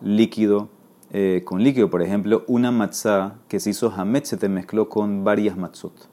líquido 0.00 0.70
eh, 1.12 1.42
con 1.44 1.62
líquido. 1.62 1.90
Por 1.90 2.00
ejemplo, 2.00 2.44
una 2.46 2.70
matzá 2.70 3.34
que 3.46 3.60
se 3.60 3.68
hizo 3.68 3.92
hamet 3.94 4.24
se 4.24 4.38
te 4.38 4.48
mezcló 4.48 4.88
con 4.88 5.24
varias 5.24 5.58
matzot. 5.58 6.08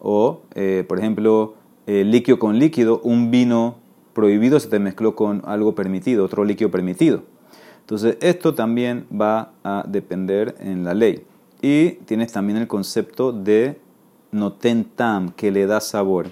O, 0.00 0.44
por 0.88 0.98
ejemplo, 0.98 1.56
líquido 1.86 2.38
con 2.38 2.58
líquido, 2.58 3.02
un 3.04 3.30
vino 3.30 3.76
prohibido 4.14 4.58
se 4.58 4.70
te 4.70 4.78
mezcló 4.78 5.14
con 5.14 5.42
algo 5.44 5.74
permitido, 5.74 6.24
otro 6.24 6.42
líquido 6.44 6.70
permitido. 6.70 7.24
Entonces, 7.82 8.16
esto 8.20 8.54
también 8.54 9.06
va 9.12 9.52
a 9.62 9.84
depender 9.86 10.54
en 10.60 10.84
la 10.84 10.94
ley. 10.94 11.24
Y 11.60 11.90
tienes 12.06 12.32
también 12.32 12.58
el 12.58 12.66
concepto 12.66 13.32
de 13.32 13.78
notentam, 14.30 15.30
que 15.30 15.50
le 15.50 15.66
da 15.66 15.80
sabor. 15.80 16.26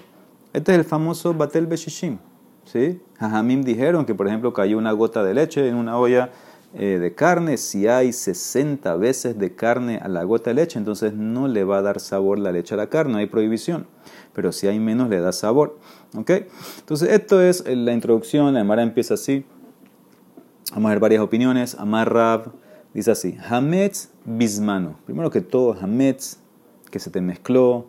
Este 0.53 0.71
es 0.73 0.79
el 0.79 0.83
famoso 0.83 1.33
batel 1.33 1.67
beshishim. 1.67 2.17
¿sí? 2.65 2.99
Jajamim 3.19 3.63
dijeron 3.63 4.05
que, 4.05 4.15
por 4.15 4.27
ejemplo, 4.27 4.53
cayó 4.53 4.77
una 4.77 4.91
gota 4.91 5.23
de 5.23 5.33
leche 5.33 5.67
en 5.67 5.75
una 5.75 5.97
olla 5.97 6.31
eh, 6.73 6.99
de 6.99 7.13
carne, 7.13 7.57
si 7.57 7.87
hay 7.87 8.13
60 8.13 8.95
veces 8.95 9.37
de 9.37 9.53
carne 9.55 9.99
a 10.01 10.07
la 10.07 10.23
gota 10.23 10.51
de 10.51 10.53
leche, 10.55 10.79
entonces 10.79 11.13
no 11.13 11.49
le 11.49 11.65
va 11.65 11.79
a 11.79 11.81
dar 11.81 11.99
sabor 11.99 12.39
la 12.39 12.53
leche 12.53 12.75
a 12.75 12.77
la 12.77 12.87
carne, 12.87 13.11
no 13.11 13.17
hay 13.17 13.27
prohibición. 13.27 13.87
Pero 14.33 14.53
si 14.53 14.67
hay 14.67 14.79
menos, 14.79 15.09
le 15.09 15.19
da 15.19 15.33
sabor. 15.33 15.77
¿Ok? 16.15 16.31
Entonces, 16.79 17.09
esto 17.09 17.41
es 17.41 17.65
la 17.67 17.91
introducción. 17.91 18.53
La 18.53 18.63
Mara 18.63 18.83
empieza 18.83 19.15
así. 19.15 19.45
Vamos 20.71 20.89
a 20.89 20.93
ver 20.93 20.99
varias 20.99 21.21
opiniones. 21.21 21.75
Amar 21.75 22.13
Rab 22.13 22.53
dice 22.93 23.11
así: 23.11 23.37
Hametz 23.49 24.09
bismano. 24.23 24.95
Primero 25.05 25.29
que 25.29 25.41
todo, 25.41 25.73
Hametz, 25.73 26.39
que 26.89 26.99
se 26.99 27.09
te 27.09 27.19
mezcló 27.19 27.87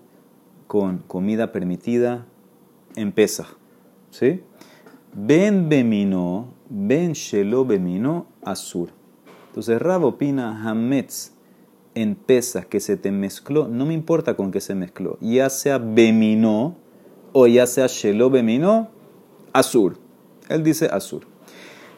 con 0.67 0.99
comida 0.99 1.53
permitida 1.53 2.27
en. 2.97 3.15
¿Sí? 4.11 4.43
Ben 5.15 5.69
bemino, 5.69 6.55
ben 6.69 7.13
shelo 7.13 7.65
bemino, 7.65 8.27
Azur. 8.45 8.91
Entonces 9.49 9.81
Rab 9.81 10.05
opina 10.05 10.69
Hametz 10.69 11.33
en 11.95 12.15
pesas 12.15 12.67
que 12.67 12.81
se 12.81 12.97
te 12.97 13.13
mezcló, 13.13 13.69
no 13.69 13.87
me 13.87 13.95
importa 13.95 14.35
con 14.35 14.51
qué 14.51 14.61
se 14.61 14.75
mezcló, 14.75 15.19
ya 15.21 15.51
sea 15.51 15.79
Beminó 15.79 16.77
o 17.33 17.47
ya 17.47 17.67
sea 17.67 17.87
Shelo 17.87 18.31
Beminó, 18.31 18.89
Azur. 19.53 19.99
Él 20.49 20.63
dice 20.63 20.87
Azur. 20.87 21.32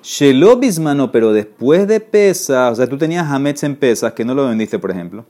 Shelo 0.06 0.58
bismano, 0.58 1.10
pero 1.10 1.32
después 1.32 1.88
de 1.88 1.98
pesas, 1.98 2.72
o 2.72 2.74
sea, 2.74 2.86
tú 2.86 2.98
tenías 2.98 3.26
hametz 3.26 3.62
en 3.62 3.74
pesas 3.74 4.12
que 4.12 4.22
no 4.22 4.34
lo 4.34 4.46
vendiste, 4.46 4.78
por 4.78 4.90
ejemplo, 4.90 5.24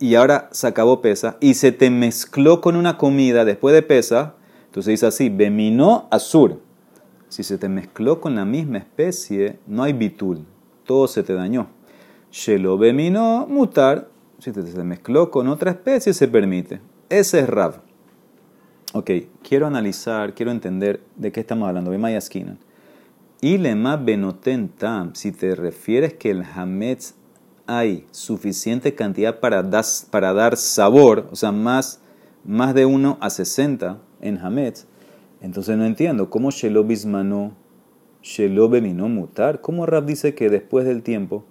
y 0.00 0.16
ahora 0.16 0.48
se 0.50 0.66
acabó 0.66 1.00
pesa 1.00 1.36
y 1.40 1.54
se 1.54 1.70
te 1.70 1.88
mezcló 1.88 2.60
con 2.60 2.74
una 2.74 2.98
comida 2.98 3.44
después 3.44 3.72
de 3.72 3.82
pesa, 3.82 4.34
entonces 4.64 4.90
dice 4.90 5.06
así, 5.06 5.28
beminó 5.28 6.08
azur. 6.10 6.60
Si 7.28 7.44
se 7.44 7.56
te 7.56 7.68
mezcló 7.68 8.20
con 8.20 8.34
la 8.34 8.44
misma 8.44 8.78
especie, 8.78 9.60
no 9.68 9.84
hay 9.84 9.92
bitul, 9.92 10.44
todo 10.84 11.06
se 11.06 11.22
te 11.22 11.34
dañó. 11.34 11.68
Shelo 12.32 12.76
beminó 12.78 13.46
mutar, 13.46 14.08
si 14.40 14.50
te, 14.50 14.66
se 14.66 14.82
mezcló 14.82 15.30
con 15.30 15.46
otra 15.46 15.70
especie, 15.70 16.12
se 16.14 16.26
permite. 16.26 16.80
Ese 17.08 17.38
es 17.38 17.48
Rav. 17.48 17.76
Ok, 18.92 19.08
quiero 19.48 19.68
analizar, 19.68 20.34
quiero 20.34 20.50
entender 20.50 21.00
de 21.14 21.30
qué 21.30 21.38
estamos 21.38 21.68
hablando. 21.68 21.92
Ve 21.92 21.98
Mayaskinan. 21.98 22.65
Y 23.40 23.58
lema 23.58 23.96
benoten 23.96 24.68
tam, 24.68 25.14
si 25.14 25.30
te 25.30 25.54
refieres 25.54 26.14
que 26.14 26.30
el 26.30 26.42
hametz 26.42 27.14
hay 27.66 28.06
suficiente 28.10 28.94
cantidad 28.94 29.40
para, 29.40 29.62
das, 29.62 30.06
para 30.10 30.32
dar 30.32 30.56
sabor, 30.56 31.28
o 31.30 31.36
sea, 31.36 31.52
más, 31.52 32.00
más 32.44 32.74
de 32.74 32.86
1 32.86 33.18
a 33.20 33.28
60 33.28 33.98
en 34.22 34.38
hametz, 34.38 34.86
entonces 35.42 35.76
no 35.76 35.84
entiendo, 35.84 36.30
¿cómo 36.30 36.50
Shelo 36.50 36.84
Bismano, 36.84 37.52
Shelo 38.22 38.68
Bemino 38.68 39.08
mutar? 39.08 39.60
¿Cómo 39.60 39.84
Rab 39.84 40.06
dice 40.06 40.34
que 40.34 40.48
después 40.48 40.86
del 40.86 41.02
tiempo, 41.02 41.44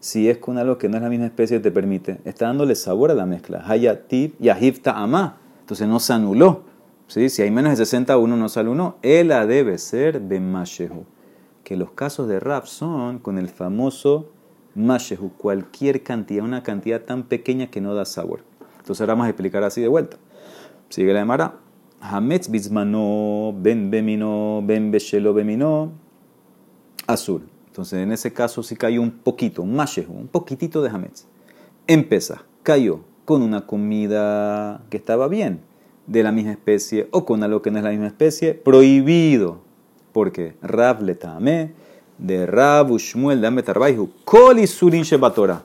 si 0.00 0.28
es 0.28 0.38
con 0.38 0.58
algo 0.58 0.76
que 0.76 0.88
no 0.88 0.96
es 0.96 1.02
la 1.02 1.08
misma 1.08 1.26
especie, 1.26 1.60
te 1.60 1.70
permite? 1.70 2.18
Está 2.24 2.46
dándole 2.46 2.74
sabor 2.74 3.10
a 3.10 3.14
la 3.14 3.26
mezcla. 3.26 3.62
Hayatib 3.66 4.34
y 4.40 4.48
Ama. 4.84 5.38
Entonces 5.60 5.86
no 5.86 6.00
se 6.00 6.12
anuló. 6.12 6.64
¿Sí? 7.06 7.30
Si 7.30 7.42
hay 7.42 7.50
menos 7.50 7.70
de 7.70 7.76
60, 7.76 8.18
uno 8.18 8.36
no 8.36 8.48
se 8.48 8.60
anuló. 8.60 8.96
Ela 9.02 9.46
debe 9.46 9.78
ser 9.78 10.20
Bemashehu. 10.20 11.06
Que 11.68 11.76
los 11.76 11.90
casos 11.90 12.28
de 12.28 12.40
Rab 12.40 12.66
son 12.66 13.18
con 13.18 13.36
el 13.36 13.50
famoso 13.50 14.30
Mashehu, 14.74 15.32
cualquier 15.36 16.02
cantidad, 16.02 16.42
una 16.42 16.62
cantidad 16.62 17.02
tan 17.02 17.24
pequeña 17.24 17.66
que 17.66 17.82
no 17.82 17.92
da 17.92 18.06
sabor. 18.06 18.40
Entonces 18.78 19.02
ahora 19.02 19.12
vamos 19.12 19.26
a 19.26 19.28
explicar 19.28 19.62
así 19.64 19.82
de 19.82 19.88
vuelta. 19.88 20.16
Sigue 20.88 21.12
la 21.12 21.18
demara. 21.18 21.56
Hametz 22.00 22.48
bismano, 22.48 23.52
ben 23.54 23.90
bemino, 23.90 24.62
ben 24.64 24.90
beshelo 24.90 25.34
bemino, 25.34 25.92
azul. 27.06 27.46
Entonces 27.66 27.98
en 27.98 28.12
ese 28.12 28.32
caso 28.32 28.62
sí 28.62 28.74
cayó 28.74 29.02
un 29.02 29.10
poquito, 29.10 29.60
un 29.60 29.76
mashehu, 29.76 30.14
un 30.14 30.28
poquitito 30.28 30.80
de 30.80 30.88
hametz. 30.88 31.26
Empieza, 31.86 32.44
cayó 32.62 33.00
con 33.26 33.42
una 33.42 33.66
comida 33.66 34.86
que 34.88 34.96
estaba 34.96 35.28
bien, 35.28 35.60
de 36.06 36.22
la 36.22 36.32
misma 36.32 36.52
especie, 36.52 37.08
o 37.10 37.26
con 37.26 37.42
algo 37.42 37.60
que 37.60 37.70
no 37.70 37.76
es 37.76 37.84
la 37.84 37.90
misma 37.90 38.06
especie, 38.06 38.54
prohibido. 38.54 39.67
Porque 40.12 40.54
Rab 40.62 41.02
le 41.02 41.14
tame, 41.14 41.72
de 42.18 42.46
Rab 42.46 42.90
Ushmuel 42.90 43.40
de 43.40 43.46
Ametarbaihu, 43.46 44.10
Kol 44.24 44.58
Isurin 44.58 45.02
Shebatora, 45.02 45.62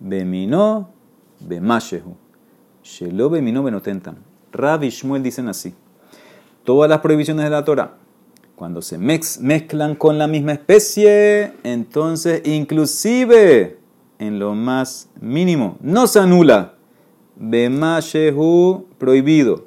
Bemino, 0.00 0.90
Bemashehu, 1.40 2.16
Shelo 2.82 3.30
Bemino 3.30 3.62
Benotentam. 3.62 4.16
Rab 4.52 4.84
y 4.84 4.90
Shmuel 4.90 5.22
dicen 5.22 5.48
así. 5.48 5.74
Todas 6.64 6.88
las 6.88 7.00
prohibiciones 7.00 7.44
de 7.44 7.50
la 7.50 7.64
Torah, 7.64 7.94
cuando 8.56 8.80
se 8.82 8.98
mezclan 8.98 9.94
con 9.94 10.18
la 10.18 10.26
misma 10.26 10.52
especie, 10.52 11.52
entonces 11.62 12.42
inclusive 12.46 13.78
en 14.18 14.38
lo 14.38 14.54
más 14.54 15.08
mínimo, 15.20 15.76
no 15.80 16.06
se 16.06 16.18
anula. 16.18 16.72
Bemashehu 17.36 18.86
prohibido. 18.98 19.66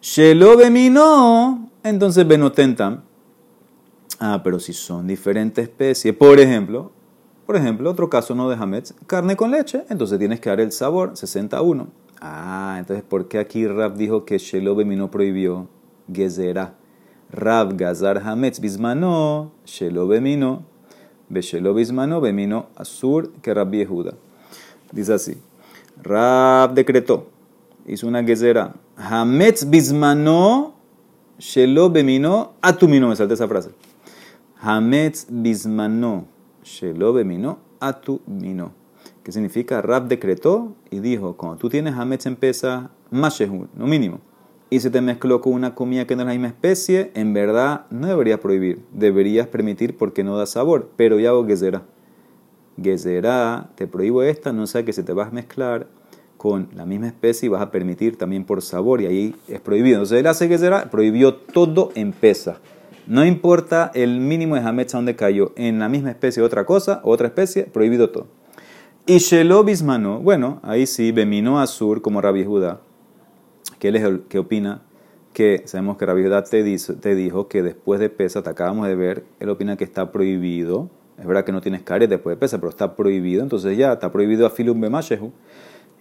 Shelo 0.00 0.56
bemino, 0.56 1.67
entonces 1.82 2.26
benotentam. 2.26 3.02
Ah, 4.20 4.40
pero 4.42 4.58
si 4.58 4.72
son 4.72 5.06
diferentes 5.06 5.62
especies, 5.62 6.14
por 6.14 6.40
ejemplo, 6.40 6.90
por 7.46 7.56
ejemplo, 7.56 7.90
otro 7.90 8.10
caso 8.10 8.34
no 8.34 8.48
de 8.48 8.56
hametz, 8.56 8.94
carne 9.06 9.36
con 9.36 9.50
leche, 9.50 9.84
entonces 9.88 10.18
tienes 10.18 10.40
que 10.40 10.50
dar 10.50 10.60
el 10.60 10.72
sabor, 10.72 11.16
61. 11.16 11.88
Ah, 12.20 12.76
entonces, 12.78 13.04
¿por 13.08 13.28
qué 13.28 13.38
aquí 13.38 13.66
Rab 13.66 13.96
dijo 13.96 14.24
que 14.24 14.38
Shelo 14.38 14.74
no 14.74 15.10
prohibió 15.10 15.68
Gezerá? 16.12 16.74
Rab 17.30 17.76
Gazar 17.76 18.18
Hametz 18.18 18.58
Bismano, 18.58 19.52
Shelo 19.66 20.08
Bemino, 20.08 20.64
Beshelo 21.28 21.74
Bismano, 21.74 22.20
Bemino 22.20 22.68
Asur, 22.74 23.32
que 23.42 23.52
Rab 23.52 23.70
Yehuda. 23.70 24.14
Dice 24.92 25.12
así: 25.12 25.36
Rab 26.02 26.74
decretó, 26.74 27.28
hizo 27.86 28.06
una 28.08 28.24
Gezerá. 28.24 28.74
Hametz 28.96 29.68
Bismano, 29.68 30.74
Shelo 31.38 31.88
Bemino, 31.88 32.54
Atumino, 32.62 33.08
me 33.08 33.14
salté 33.14 33.34
esa 33.34 33.46
frase. 33.46 33.70
Hametz 34.60 35.28
Bismano, 35.30 36.26
Shelo 36.64 37.12
Bemino, 37.12 37.60
Atumino. 37.78 38.72
¿Qué 39.22 39.30
significa? 39.30 39.80
Rab 39.80 40.08
decretó 40.08 40.74
y 40.90 40.98
dijo, 40.98 41.36
cuando 41.36 41.56
tú 41.58 41.68
tienes 41.68 41.94
hametz 41.94 42.26
en 42.26 42.34
pesa, 42.34 42.90
mashehu, 43.12 43.68
lo 43.76 43.86
mínimo, 43.86 44.18
y 44.68 44.80
se 44.80 44.90
te 44.90 45.00
mezcló 45.00 45.40
con 45.40 45.52
una 45.52 45.76
comida 45.76 46.08
que 46.08 46.16
no 46.16 46.22
es 46.22 46.26
la 46.26 46.32
misma 46.32 46.48
especie, 46.48 47.12
en 47.14 47.32
verdad 47.32 47.86
no 47.90 48.08
deberías 48.08 48.40
prohibir, 48.40 48.82
deberías 48.92 49.46
permitir 49.46 49.96
porque 49.96 50.24
no 50.24 50.36
da 50.36 50.46
sabor, 50.46 50.90
pero 50.96 51.20
ya 51.20 51.28
hago 51.28 51.46
gezerá. 51.46 51.82
Gezerá, 52.82 53.70
te 53.76 53.86
prohíbo 53.86 54.24
esta, 54.24 54.52
no 54.52 54.66
sea 54.66 54.84
que 54.84 54.92
se 54.92 55.04
te 55.04 55.12
va 55.12 55.26
a 55.26 55.30
mezclar 55.30 55.86
con 56.38 56.68
la 56.74 56.86
misma 56.86 57.08
especie 57.08 57.46
y 57.46 57.50
vas 57.50 57.60
a 57.60 57.70
permitir 57.70 58.16
también 58.16 58.44
por 58.44 58.62
sabor, 58.62 59.02
y 59.02 59.06
ahí 59.06 59.34
es 59.48 59.60
prohibido. 59.60 59.96
Entonces 59.96 60.20
él 60.20 60.26
hace 60.26 60.48
gezerá, 60.48 60.90
prohibió 60.90 61.34
todo 61.34 61.90
en 61.94 62.12
pesa. 62.12 62.60
No 63.06 63.24
importa 63.26 63.90
el 63.94 64.20
mínimo 64.20 64.54
de 64.54 64.62
hametz 64.62 64.92
donde 64.92 65.16
cayó, 65.16 65.52
en 65.56 65.78
la 65.78 65.90
misma 65.90 66.10
especie 66.10 66.42
otra 66.42 66.64
cosa, 66.64 67.00
otra 67.04 67.26
especie, 67.26 67.64
prohibido 67.64 68.08
todo. 68.10 68.26
Y 69.04 69.18
Shelo 69.18 69.64
Bismano, 69.64 70.20
bueno, 70.20 70.60
ahí 70.62 70.86
sí, 70.86 71.12
Bemino 71.12 71.60
Azur, 71.60 72.02
como 72.02 72.20
Rabbi 72.20 72.44
Judá, 72.44 72.80
que 73.78 73.88
él 73.88 73.96
es 73.96 74.04
el 74.04 74.20
que 74.22 74.38
opina 74.38 74.82
que 75.32 75.62
sabemos 75.66 75.96
que 75.96 76.04
Rabbi 76.04 76.24
Judá 76.24 76.42
te, 76.42 77.14
dijo 77.14 77.48
que 77.48 77.62
después 77.62 78.00
de 78.00 78.10
pesa, 78.10 78.42
te 78.42 78.50
acabamos 78.50 78.88
de 78.88 78.96
ver, 78.96 79.24
él 79.40 79.48
opina 79.48 79.76
que 79.76 79.84
está 79.84 80.10
prohibido. 80.10 80.90
Es 81.16 81.26
verdad 81.26 81.44
que 81.44 81.52
no 81.52 81.60
tienes 81.60 81.82
caret 81.82 82.10
después 82.10 82.36
de 82.36 82.40
pesa, 82.40 82.58
pero 82.58 82.70
está 82.70 82.96
prohibido. 82.96 83.42
Entonces 83.42 83.78
ya 83.78 83.92
está 83.92 84.10
prohibido 84.10 84.46
a 84.46 84.50
Filum 84.50 84.80
Bemashehu. 84.80 85.32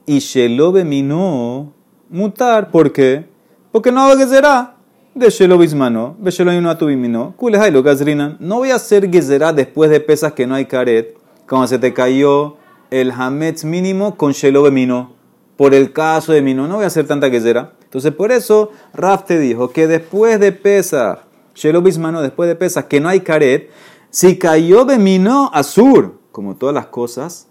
Y 0.09 0.19
Shelo 0.19 0.71
Bemino 0.71 1.73
mutar, 2.09 2.71
¿por 2.71 2.93
qué? 2.93 3.25
Porque 3.73 3.91
no 3.91 4.15
que 4.15 4.25
será 4.25 4.77
de 5.13 5.29
Shelo 5.29 5.57
Bismano, 5.57 6.15
lo 6.17 7.83
Gazrinan. 7.83 8.37
No 8.39 8.55
voy 8.59 8.71
a 8.71 8.75
hacer 8.75 9.11
Gezerá 9.11 9.51
después 9.51 9.89
de 9.89 9.99
pesas 9.99 10.31
que 10.31 10.47
no 10.47 10.55
hay 10.55 10.63
caret, 10.63 11.17
como 11.45 11.67
se 11.67 11.77
te 11.77 11.93
cayó 11.93 12.55
el 12.89 13.11
hametz 13.11 13.65
mínimo 13.65 14.15
con 14.15 14.31
shelo 14.31 14.63
bemino. 14.63 15.11
Por 15.57 15.73
el 15.73 15.91
caso 15.91 16.31
de 16.31 16.41
mino, 16.41 16.69
no 16.69 16.75
voy 16.75 16.85
a 16.85 16.87
hacer 16.87 17.05
tanta 17.05 17.29
quesera. 17.29 17.73
Entonces, 17.83 18.13
por 18.13 18.31
eso 18.31 18.71
Raf 18.93 19.25
te 19.25 19.37
dijo 19.37 19.71
que 19.71 19.87
después 19.87 20.39
de 20.39 20.53
pesa, 20.53 21.23
shelo 21.53 21.81
bismano, 21.81 22.21
después 22.21 22.47
de 22.47 22.55
pesa, 22.55 22.87
que 22.87 23.01
no 23.01 23.09
hay 23.09 23.19
caret, 23.19 23.69
si 24.09 24.37
cayó 24.37 24.85
bemino 24.85 25.51
azur, 25.53 26.17
como 26.31 26.55
todas 26.55 26.73
las 26.73 26.85
cosas 26.85 27.49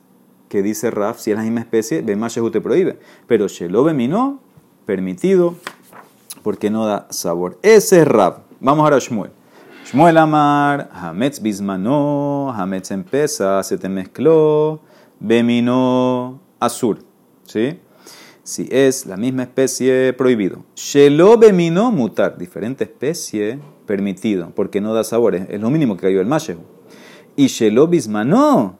que 0.48 0.62
dice 0.62 0.90
Raf, 0.90 1.18
si 1.18 1.30
es 1.30 1.36
la 1.36 1.42
misma 1.42 1.60
especie, 1.60 2.02
bemashehu 2.02 2.50
te 2.50 2.60
prohíbe. 2.60 2.98
Pero 3.26 3.48
shelo 3.48 3.84
bemino, 3.84 4.40
permitido, 4.84 5.54
porque 6.42 6.70
no 6.70 6.86
da 6.86 7.06
sabor. 7.10 7.58
Ese 7.62 8.02
es 8.02 8.08
Raf. 8.08 8.38
Vamos 8.60 8.84
ahora 8.84 8.96
a 8.96 9.00
Shmuel. 9.00 9.30
Shmuel 9.84 10.16
Amar, 10.16 10.90
Hametz 10.92 11.40
Bismano, 11.40 12.52
Hametz 12.52 12.90
en 12.90 13.04
pesa, 13.04 13.62
se 13.62 13.78
te 13.78 13.88
mezcló. 13.88 14.80
Bemino 15.20 16.40
azul. 16.60 17.04
¿Sí? 17.44 17.78
Si 18.42 18.68
es 18.70 19.06
la 19.06 19.16
misma 19.16 19.42
especie, 19.42 20.12
prohibido. 20.12 20.64
Shelo 20.74 21.36
bemino 21.36 21.90
mutar, 21.90 22.38
diferente 22.38 22.84
especie, 22.84 23.58
permitido, 23.86 24.52
porque 24.54 24.80
no 24.80 24.94
da 24.94 25.04
sabores. 25.04 25.46
Es 25.48 25.60
lo 25.60 25.70
mínimo 25.70 25.96
que 25.96 26.02
cayó 26.02 26.20
el 26.20 26.26
mashehu. 26.26 26.60
Y 27.34 27.48
shelo 27.48 27.86
bismano, 27.86 28.78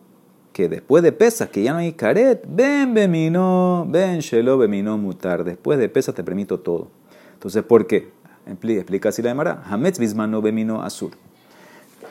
que 0.56 0.70
después 0.70 1.02
de 1.02 1.12
pesa, 1.12 1.48
que 1.48 1.62
ya 1.62 1.74
no 1.74 1.80
hay 1.80 1.92
caret, 1.92 2.42
ven 2.48 2.94
bemino, 2.94 3.86
ven 3.90 4.20
shelo 4.20 4.56
bemino 4.56 4.96
mutar. 4.96 5.44
Después 5.44 5.78
de 5.78 5.90
pesa 5.90 6.14
te 6.14 6.24
permito 6.24 6.60
todo. 6.60 6.88
Entonces, 7.34 7.62
¿por 7.62 7.86
qué? 7.86 8.08
Explica 8.46 9.10
así 9.10 9.20
la 9.20 9.28
demara. 9.28 9.62
Hametz 9.68 9.98
bismano 9.98 10.40
bemino 10.40 10.82
azul. 10.82 11.10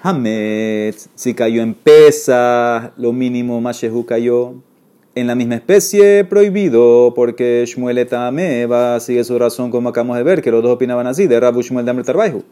Hametz, 0.03 1.09
si 1.15 1.33
cayó 1.33 1.63
en 1.63 1.73
pesa, 1.73 2.93
lo 2.97 3.13
mínimo 3.13 3.59
Mashehu 3.61 4.05
cayó 4.05 4.53
en 5.15 5.25
la 5.25 5.33
misma 5.33 5.55
especie, 5.55 6.23
prohibido, 6.23 7.13
porque 7.15 7.65
Shmuel 7.65 7.97
va 8.71 8.99
sigue 8.99 9.23
su 9.23 9.39
razón 9.39 9.71
como 9.71 9.89
acabamos 9.89 10.17
de 10.17 10.23
ver, 10.23 10.43
que 10.43 10.51
los 10.51 10.61
dos 10.61 10.73
opinaban 10.73 11.07
así, 11.07 11.25
de 11.25 11.39
Rabu 11.39 11.63
Shmuel 11.63 11.85
de 11.85 11.89
Amretarbaihu. 11.89 12.43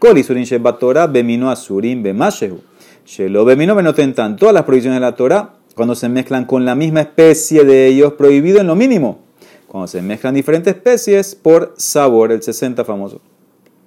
Kol 0.00 0.18
Isurin 0.18 0.42
Shebatora, 0.42 1.06
Bemino 1.06 1.48
Asurim, 1.48 2.02
Bemashehu. 2.02 2.58
Shelo 3.06 3.44
Bemino 3.44 3.76
Benotentan. 3.76 4.36
Todas 4.36 4.52
las 4.52 4.64
prohibiciones 4.64 4.96
de 4.96 5.00
la 5.00 5.14
Torah, 5.14 5.54
cuando 5.76 5.94
se 5.94 6.08
mezclan 6.08 6.44
con 6.44 6.64
la 6.64 6.74
misma 6.74 7.02
especie 7.02 7.64
de 7.64 7.86
ellos, 7.86 8.14
prohibido 8.14 8.60
en 8.60 8.66
lo 8.66 8.74
mínimo. 8.74 9.20
Cuando 9.68 9.86
se 9.86 10.02
mezclan 10.02 10.34
diferentes 10.34 10.74
especies, 10.74 11.36
por 11.36 11.74
sabor, 11.76 12.32
el 12.32 12.42
60 12.42 12.84
famoso. 12.84 13.20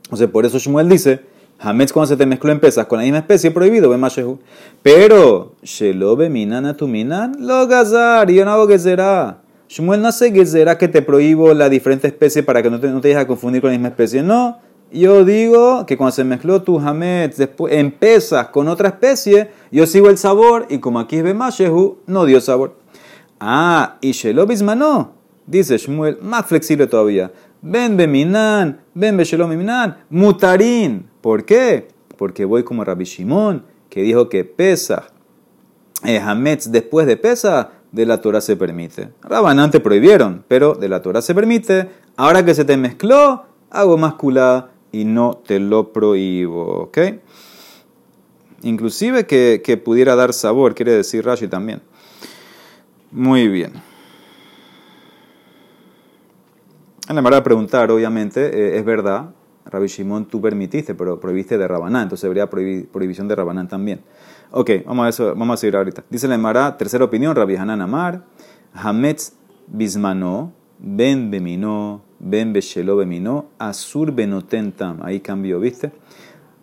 O 0.09 0.15
sea, 0.15 0.27
por 0.29 0.45
eso 0.45 0.57
Shmuel 0.57 0.87
dice 0.87 1.19
Hametz 1.59 1.91
cuando 1.91 2.07
se 2.07 2.15
te 2.15 2.25
mezcló 2.25 2.51
en 2.51 2.61
pesas 2.61 2.85
con 2.87 2.97
la 2.97 3.03
misma 3.03 3.19
especie, 3.19 3.51
prohibido, 3.51 3.89
ve 3.89 3.97
shehu. 4.09 4.39
Pero, 4.81 5.55
Shelo 5.63 6.15
minan 6.15 6.75
tu 6.77 6.87
minan, 6.87 7.35
lo 7.39 7.67
gazar, 7.67 8.31
yo 8.31 8.45
no 8.45 8.51
hago 8.51 8.79
será. 8.79 9.41
Shmuel 9.67 10.01
no 10.01 10.07
hace 10.07 10.45
será 10.45 10.77
que 10.77 10.87
te 10.87 11.01
prohíbo 11.01 11.53
la 11.53 11.69
diferente 11.69 12.07
especie 12.07 12.41
para 12.41 12.63
que 12.63 12.69
no 12.71 12.79
te, 12.79 12.87
no 12.87 13.01
te 13.01 13.09
dejes 13.09 13.25
confundir 13.25 13.61
con 13.61 13.69
la 13.69 13.77
misma 13.77 13.89
especie. 13.89 14.23
No, 14.23 14.57
yo 14.91 15.23
digo 15.25 15.85
que 15.85 15.97
cuando 15.97 16.11
se 16.11 16.23
mezcló 16.23 16.61
tu 16.61 16.79
hametz 16.79 17.37
después 17.37 17.73
pesas 17.93 18.47
con 18.47 18.67
otra 18.67 18.89
especie, 18.89 19.51
yo 19.71 19.85
sigo 19.85 20.09
el 20.09 20.17
sabor 20.17 20.65
y 20.69 20.79
como 20.79 20.99
aquí 20.99 21.17
es 21.17 21.23
Bemashehu, 21.23 21.99
no 22.07 22.25
dio 22.25 22.41
sabor. 22.41 22.75
Ah, 23.39 23.97
y 24.01 24.11
Shelo 24.11 24.45
no, 24.75 25.13
dice 25.45 25.77
Shmuel, 25.77 26.17
más 26.21 26.45
flexible 26.45 26.87
todavía. 26.87 27.31
Ben 27.61 27.97
Beminan, 27.97 28.81
Ben 28.93 29.17
Beshelom 29.17 29.51
Mutarin. 30.09 31.09
¿Por 31.21 31.45
qué? 31.45 31.87
Porque 32.17 32.45
voy 32.45 32.63
como 32.63 32.83
Rabbi 32.83 33.05
Shimon, 33.05 33.63
que 33.89 34.01
dijo 34.01 34.29
que 34.29 34.45
pesa, 34.45 35.07
eh, 36.05 36.19
Hametz 36.19 36.71
después 36.71 37.05
de 37.05 37.17
pesa, 37.17 37.71
de 37.91 38.05
la 38.05 38.21
Torah 38.21 38.41
se 38.41 38.55
permite. 38.55 39.09
Rabanán 39.21 39.71
te 39.71 39.79
prohibieron, 39.79 40.43
pero 40.47 40.75
de 40.75 40.89
la 40.89 41.01
Torah 41.01 41.21
se 41.21 41.33
permite. 41.33 41.89
Ahora 42.15 42.45
que 42.45 42.53
se 42.53 42.65
te 42.65 42.77
mezcló, 42.77 43.45
hago 43.69 43.97
masculada 43.97 44.71
y 44.91 45.05
no 45.05 45.41
te 45.45 45.59
lo 45.59 45.91
prohíbo. 45.93 46.83
¿Ok? 46.83 46.97
Inclusive 48.63 49.25
que, 49.25 49.61
que 49.63 49.77
pudiera 49.77 50.15
dar 50.15 50.33
sabor, 50.33 50.75
quiere 50.75 50.91
decir 50.91 51.25
Rashi 51.25 51.47
también. 51.47 51.81
Muy 53.11 53.47
bien. 53.47 53.73
La 57.07 57.23
manera 57.23 57.37
de 57.37 57.41
preguntar, 57.41 57.89
obviamente, 57.89 58.45
eh, 58.45 58.77
es 58.77 58.85
verdad. 58.85 59.31
Rabbi 59.65 59.87
Shimon, 59.87 60.25
tú 60.25 60.41
permitiste, 60.41 60.93
pero 60.95 61.19
prohibiste 61.19 61.57
de 61.57 61.67
Rabanán, 61.67 62.03
entonces 62.03 62.25
habría 62.25 62.49
prohibición 62.49 63.27
de 63.27 63.35
Rabanán 63.35 63.67
también. 63.67 64.01
Ok, 64.51 64.71
vamos 64.85 65.05
a, 65.05 65.09
eso, 65.09 65.35
vamos 65.35 65.55
a 65.55 65.57
seguir 65.57 65.75
ahorita. 65.75 66.03
Dice 66.09 66.27
la 66.27 66.35
Emara, 66.35 66.77
tercera 66.77 67.05
opinión, 67.05 67.35
Rabbi 67.35 67.55
Hanan 67.55 67.81
Amar, 67.81 68.25
Hametz 68.73 69.33
Bismano, 69.67 70.53
Ben 70.79 71.29
Bemino, 71.29 72.01
Ben 72.19 72.53
Beshelo 72.53 72.97
Bemino, 72.97 73.47
Asur 73.57 74.11
Benotentam. 74.11 74.99
Ahí 75.01 75.19
cambió, 75.19 75.59
¿viste? 75.59 75.91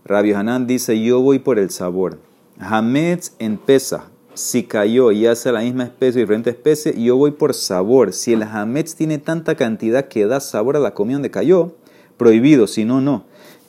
Rabbi 0.05 0.33
Hanan 0.33 0.67
dice, 0.67 1.03
yo 1.03 1.21
voy 1.21 1.39
por 1.39 1.59
el 1.59 1.71
sabor. 1.71 2.19
Hametz 2.59 3.33
en 3.39 3.59
pesa, 3.59 4.09
si 4.35 4.65
cayó 4.65 5.13
y 5.13 5.27
hace 5.27 5.51
la 5.51 5.61
misma 5.61 5.85
especie, 5.85 6.21
diferente 6.21 6.51
especie, 6.51 6.95
yo 7.03 7.17
voy 7.17 7.33
por 7.33 7.55
sabor. 7.55 8.13
Si 8.13 8.33
el 8.33 8.43
hametz 8.43 8.95
tiene 8.95 9.19
tanta 9.19 9.55
cantidad 9.55 10.09
que 10.09 10.27
da 10.27 10.41
sabor 10.41 10.77
a 10.77 10.81
la 10.81 10.95
comida 10.95 11.17
donde 11.17 11.31
cayó, 11.31 11.75
prohibido, 12.17 12.67
si 12.67 12.85
no, 12.85 13.01
no. 13.01 13.25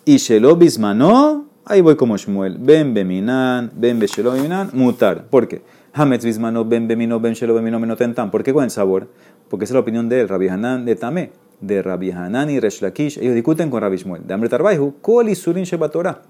Y 0.05 0.17
shelo 0.17 0.55
bismano, 0.55 1.45
ahí 1.65 1.81
voy 1.81 1.95
como 1.95 2.17
Shmuel. 2.17 2.57
Ben 2.59 2.93
beminan, 2.93 3.71
ben 3.75 3.99
beshelo 3.99 4.31
beminan, 4.33 4.69
mutar. 4.73 5.25
¿Por 5.29 5.47
qué? 5.47 5.61
Hametz 5.93 6.25
bismano, 6.25 6.65
ben 6.65 6.87
bemino, 6.87 7.19
ben 7.19 7.33
shelo 7.33 7.53
bemino, 7.53 7.79
menotentan. 7.79 8.29
¿Por 8.29 8.43
qué 8.43 8.53
con 8.53 8.63
el 8.63 8.69
sabor? 8.69 9.07
Porque 9.49 9.65
esa 9.65 9.71
es 9.71 9.75
la 9.75 9.81
opinión 9.81 10.09
de 10.09 10.21
él, 10.21 10.29
Rabbi 10.29 10.49
Hanan 10.49 10.85
de 10.85 10.95
Tamé, 10.95 11.31
de 11.59 11.81
Rabbi 11.81 12.11
Hanan 12.11 12.49
y 12.49 12.59
Resh 12.59 12.81
Lakish. 12.81 13.17
Ellos 13.17 13.33
discuten 13.33 13.69
con 13.69 13.81
Rabbi 13.81 13.97
Shmuel. 13.97 14.25
De 14.25 14.33
Amre 14.33 14.49
Tarbaihu, 14.49 14.95
kol 15.01 15.29
isurin 15.29 15.63
shebatorah. 15.63 16.21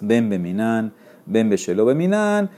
Ben 0.00 0.28
beminan, 0.28 0.92
ben 1.24 1.48
beshelo 1.48 1.84
beminan. 1.84 2.50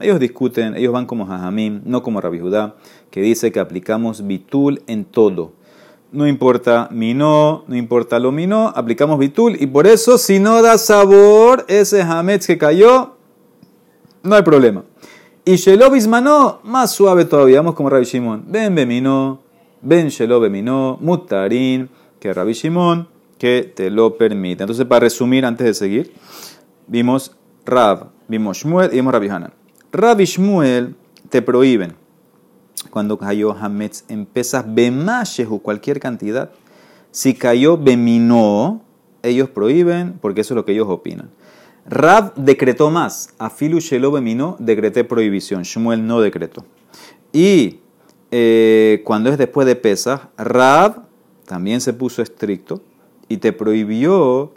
Ellos 0.00 0.20
discuten, 0.20 0.76
ellos 0.76 0.92
van 0.92 1.06
como 1.06 1.26
Jajamim, 1.26 1.80
no 1.84 2.02
como 2.02 2.20
Rabbi 2.20 2.38
Judá, 2.38 2.74
que 3.10 3.22
dice 3.22 3.50
que 3.50 3.60
aplicamos 3.60 4.26
bitul 4.26 4.82
en 4.86 5.04
todo. 5.04 5.52
No 6.12 6.26
importa 6.26 6.88
mino, 6.92 7.64
no 7.66 7.76
importa 7.76 8.18
lo 8.18 8.30
mino, 8.30 8.72
aplicamos 8.74 9.18
bitul 9.18 9.56
y 9.58 9.66
por 9.66 9.86
eso 9.86 10.18
si 10.18 10.38
no 10.38 10.62
da 10.62 10.78
sabor 10.78 11.64
ese 11.68 12.02
hametz 12.02 12.46
que 12.46 12.58
cayó, 12.58 13.16
no 14.22 14.34
hay 14.34 14.42
problema. 14.42 14.84
Y 15.44 15.56
shelo 15.56 15.90
bismano, 15.90 16.60
más 16.62 16.92
suave 16.92 17.24
todavía, 17.24 17.58
vamos 17.58 17.74
como 17.74 17.88
Rabbi 17.88 18.04
Shimon. 18.04 18.44
Ben 18.48 18.74
bemino, 18.74 19.40
ben 19.86 20.08
shelo 20.08 20.40
bemino, 20.40 20.98
mutarin, 21.00 21.88
que 22.18 22.34
Rabbi 22.34 22.52
Shimon, 22.52 23.08
que 23.38 23.72
te 23.74 23.88
lo 23.90 24.18
permite. 24.18 24.64
Entonces, 24.64 24.84
para 24.84 25.00
resumir, 25.00 25.44
antes 25.44 25.64
de 25.64 25.74
seguir, 25.74 26.12
vimos 26.88 27.36
Rab, 27.64 28.10
vimos 28.26 28.58
Shmuel 28.58 28.90
y 28.92 28.96
vimos 28.96 29.12
Rabbi 29.12 29.28
Hanan. 29.28 29.52
Rabbi 29.92 30.24
Shmuel 30.24 30.96
te 31.28 31.40
prohíben 31.40 31.94
cuando 32.90 33.18
cayó 33.18 33.52
Hametz 33.52 34.04
en 34.08 34.26
pesas 34.26 34.64
bemashehu, 34.66 35.60
cualquier 35.60 36.00
cantidad. 36.00 36.50
Si 37.12 37.34
cayó 37.34 37.78
beminó, 37.78 38.82
ellos 39.22 39.50
prohíben 39.50 40.18
porque 40.20 40.40
eso 40.40 40.54
es 40.54 40.56
lo 40.56 40.64
que 40.64 40.72
ellos 40.72 40.88
opinan. 40.88 41.30
Rab 41.88 42.34
decretó 42.34 42.90
más. 42.90 43.34
Afilu 43.38 43.78
shelo 43.78 44.10
beminó, 44.10 44.56
decreté 44.58 45.04
prohibición. 45.04 45.62
Shmuel 45.62 46.06
no 46.06 46.20
decretó. 46.20 46.64
Y 47.32 47.80
eh, 48.30 49.02
cuando 49.04 49.30
es 49.30 49.38
después 49.38 49.66
de 49.66 49.76
pesas, 49.76 50.22
Rab 50.36 51.06
también 51.46 51.80
se 51.80 51.92
puso 51.92 52.22
estricto 52.22 52.82
y 53.28 53.38
te 53.38 53.52
prohibió 53.52 54.52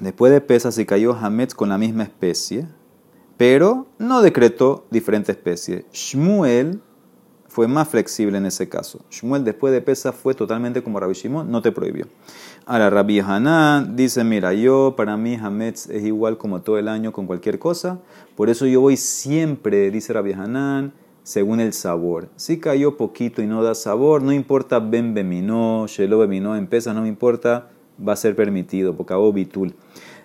Después 0.00 0.30
de 0.30 0.40
pesas 0.40 0.76
se 0.76 0.86
cayó 0.86 1.12
Hametz 1.12 1.54
con 1.54 1.68
la 1.68 1.78
misma 1.78 2.04
especie, 2.04 2.68
pero 3.36 3.86
no 3.98 4.22
decretó 4.22 4.86
diferente 4.90 5.32
especie. 5.32 5.86
Shmuel 5.92 6.80
fue 7.48 7.66
más 7.66 7.88
flexible 7.88 8.38
en 8.38 8.46
ese 8.46 8.68
caso. 8.68 9.00
Shmuel 9.10 9.42
después 9.42 9.72
de 9.72 9.80
pesas 9.80 10.14
fue 10.14 10.34
totalmente 10.34 10.84
como 10.84 11.00
Rabbi 11.00 11.14
Shimon, 11.14 11.50
no 11.50 11.62
te 11.62 11.72
prohibió. 11.72 12.06
Ahora 12.64 12.90
Rabbi 12.90 13.18
Hanan 13.18 13.96
dice, 13.96 14.22
mira, 14.22 14.52
yo 14.52 14.94
para 14.96 15.16
mí 15.16 15.34
Hametz 15.34 15.88
es 15.90 16.04
igual 16.04 16.38
como 16.38 16.60
todo 16.62 16.78
el 16.78 16.86
año 16.86 17.12
con 17.12 17.26
cualquier 17.26 17.58
cosa, 17.58 17.98
por 18.36 18.50
eso 18.50 18.66
yo 18.66 18.80
voy 18.80 18.96
siempre, 18.96 19.90
dice 19.90 20.12
Rabbi 20.12 20.32
Hanan, 20.32 20.92
según 21.28 21.60
el 21.60 21.74
sabor. 21.74 22.30
Si 22.36 22.58
cayó 22.58 22.96
poquito 22.96 23.42
y 23.42 23.46
no 23.46 23.62
da 23.62 23.74
sabor, 23.74 24.22
no 24.22 24.32
importa 24.32 24.78
ben 24.78 25.12
beminó, 25.12 25.86
shelo 25.86 26.16
beminó 26.16 26.56
en 26.56 26.66
pesas, 26.66 26.94
no 26.94 27.02
me 27.02 27.08
importa 27.08 27.68
va 28.00 28.14
a 28.14 28.16
ser 28.16 28.34
permitido, 28.34 28.96
porque 28.96 29.12
hago. 29.12 29.34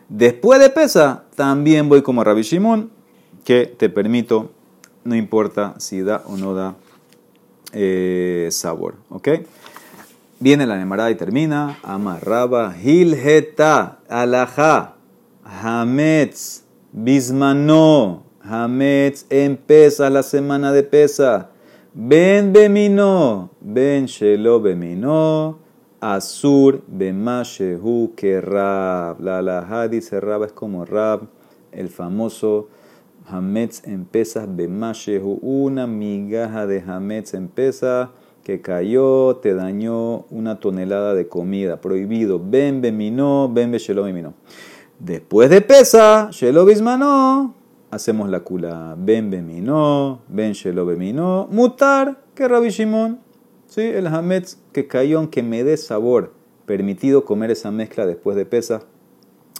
Después 0.08 0.62
de 0.62 0.70
pesa, 0.70 1.26
también 1.36 1.90
voy 1.90 2.04
como 2.04 2.24
Rabbi 2.24 2.44
Shimon, 2.44 2.90
que 3.44 3.66
te 3.66 3.90
permito, 3.90 4.52
no 5.04 5.14
importa 5.14 5.76
si 5.78 6.02
da 6.02 6.24
o 6.26 6.38
no 6.38 6.54
da 6.54 6.76
eh, 7.74 8.48
sabor. 8.52 8.96
¿Ok? 9.10 9.28
Viene 10.40 10.66
la 10.66 10.78
nemarada 10.78 11.12
y 11.12 11.16
termina. 11.16 11.80
Amarraba, 11.84 12.78
hilheta, 12.82 14.00
alaha, 14.08 14.96
hametz, 15.44 16.64
bismano, 16.94 18.24
hametz 18.44 19.26
en 19.30 19.58
pesa, 19.58 20.10
la 20.10 20.24
semana 20.24 20.72
de 20.72 20.84
pesa. 20.84 21.50
Ben 21.94 22.54
bemino, 22.54 23.52
ben 23.62 24.06
shelo 24.06 24.60
bemino, 24.60 25.60
Azur 26.02 26.82
bemashehu 26.88 28.14
que 28.16 28.42
Rab. 28.42 29.22
La 29.22 29.38
alajá 29.38 29.88
dice 29.88 30.20
Rab 30.20 30.44
es 30.44 30.52
como 30.52 30.84
Rab, 30.86 31.30
el 31.72 31.88
famoso 31.88 32.68
Hametz 33.26 33.88
en 33.88 34.04
pesas 34.04 34.54
bemashehu. 34.54 35.40
Una 35.42 35.88
migaja 35.88 36.68
de 36.68 36.82
Hametz 36.82 37.34
en 37.34 37.50
que 38.44 38.60
cayó, 38.60 39.38
te 39.38 39.54
dañó 39.54 40.26
una 40.30 40.60
tonelada 40.60 41.14
de 41.14 41.30
comida. 41.30 41.80
Prohibido. 41.80 42.42
Ben 42.44 42.82
beminó, 42.82 43.50
ben 43.50 43.72
beshelo 43.72 44.04
beminó. 44.04 44.34
Después 45.00 45.50
de 45.50 45.62
pesa, 45.62 46.30
shelo 46.32 46.66
bismanó, 46.66 47.56
hacemos 47.94 48.30
la 48.30 48.42
kula. 48.42 48.96
Ben 48.98 49.30
beminó, 49.30 50.22
ben 50.28 50.54
shelo 50.54 50.86
beminó. 50.86 51.48
Mutar 51.52 52.22
que 52.36 52.48
Rabbi 52.48 52.70
Shimon. 52.70 53.20
Sí, 53.68 53.82
el 53.82 54.08
hametz 54.08 54.58
que 54.72 54.88
cayó 54.88 55.20
aunque 55.20 55.44
me 55.44 55.64
dé 55.64 55.78
sabor. 55.78 56.34
Permitido 56.66 57.26
comer 57.26 57.52
esa 57.52 57.72
mezcla 57.72 58.06
después 58.06 58.36
de 58.36 58.46
pesa. 58.46 58.84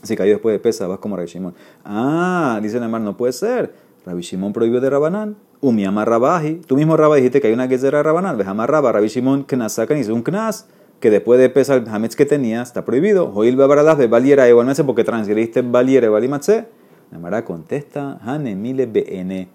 Si 0.04 0.16
cayó 0.16 0.34
después 0.34 0.54
de 0.54 0.60
pesa, 0.60 0.88
vas 0.88 1.00
como 1.00 1.16
Rabbi 1.16 1.30
Shimon. 1.30 1.54
Ah, 1.86 2.60
dice 2.62 2.78
el 2.78 2.92
no 2.92 3.18
puede 3.18 3.34
ser. 3.34 3.74
Rabbi 4.06 4.22
Shimon 4.22 4.54
prohibió 4.54 4.82
de 4.82 4.90
Rabanán. 4.90 5.38
Umiama 5.62 6.04
Rabaji. 6.04 6.56
Tú 6.68 6.76
mismo 6.76 6.98
Rabba 6.98 7.16
dijiste 7.16 7.40
que 7.40 7.48
hay 7.48 7.54
una 7.54 7.68
que 7.68 7.78
de 7.78 7.90
Rabanán. 7.90 8.38
Vejama 8.38 8.68
Rabba. 8.68 8.92
Rabbi 8.92 9.08
Shimon 9.08 9.44
knas 9.44 9.74
sacan 9.74 9.98
y 9.98 10.12
un 10.12 10.22
knas 10.22 10.68
que 11.00 11.10
después 11.10 11.40
de 11.40 11.50
pesa 11.50 11.76
el 11.76 11.88
hametz 11.88 12.16
que 12.16 12.26
tenía 12.26 12.62
está 12.62 12.86
prohibido. 12.86 13.32
Joil 13.32 13.56
bebaradas 13.56 13.98
de 13.98 14.08
valiera 14.08 14.48
igualmente 14.48 14.84
porque 14.84 15.04
transgrediste 15.04 15.62
valiera 15.62 16.10
valimatse. 16.10 16.66
La 17.14 17.20
Mara 17.20 17.46
contesta, 17.46 18.18
Hanemile 18.24 18.88
BN 18.88 19.48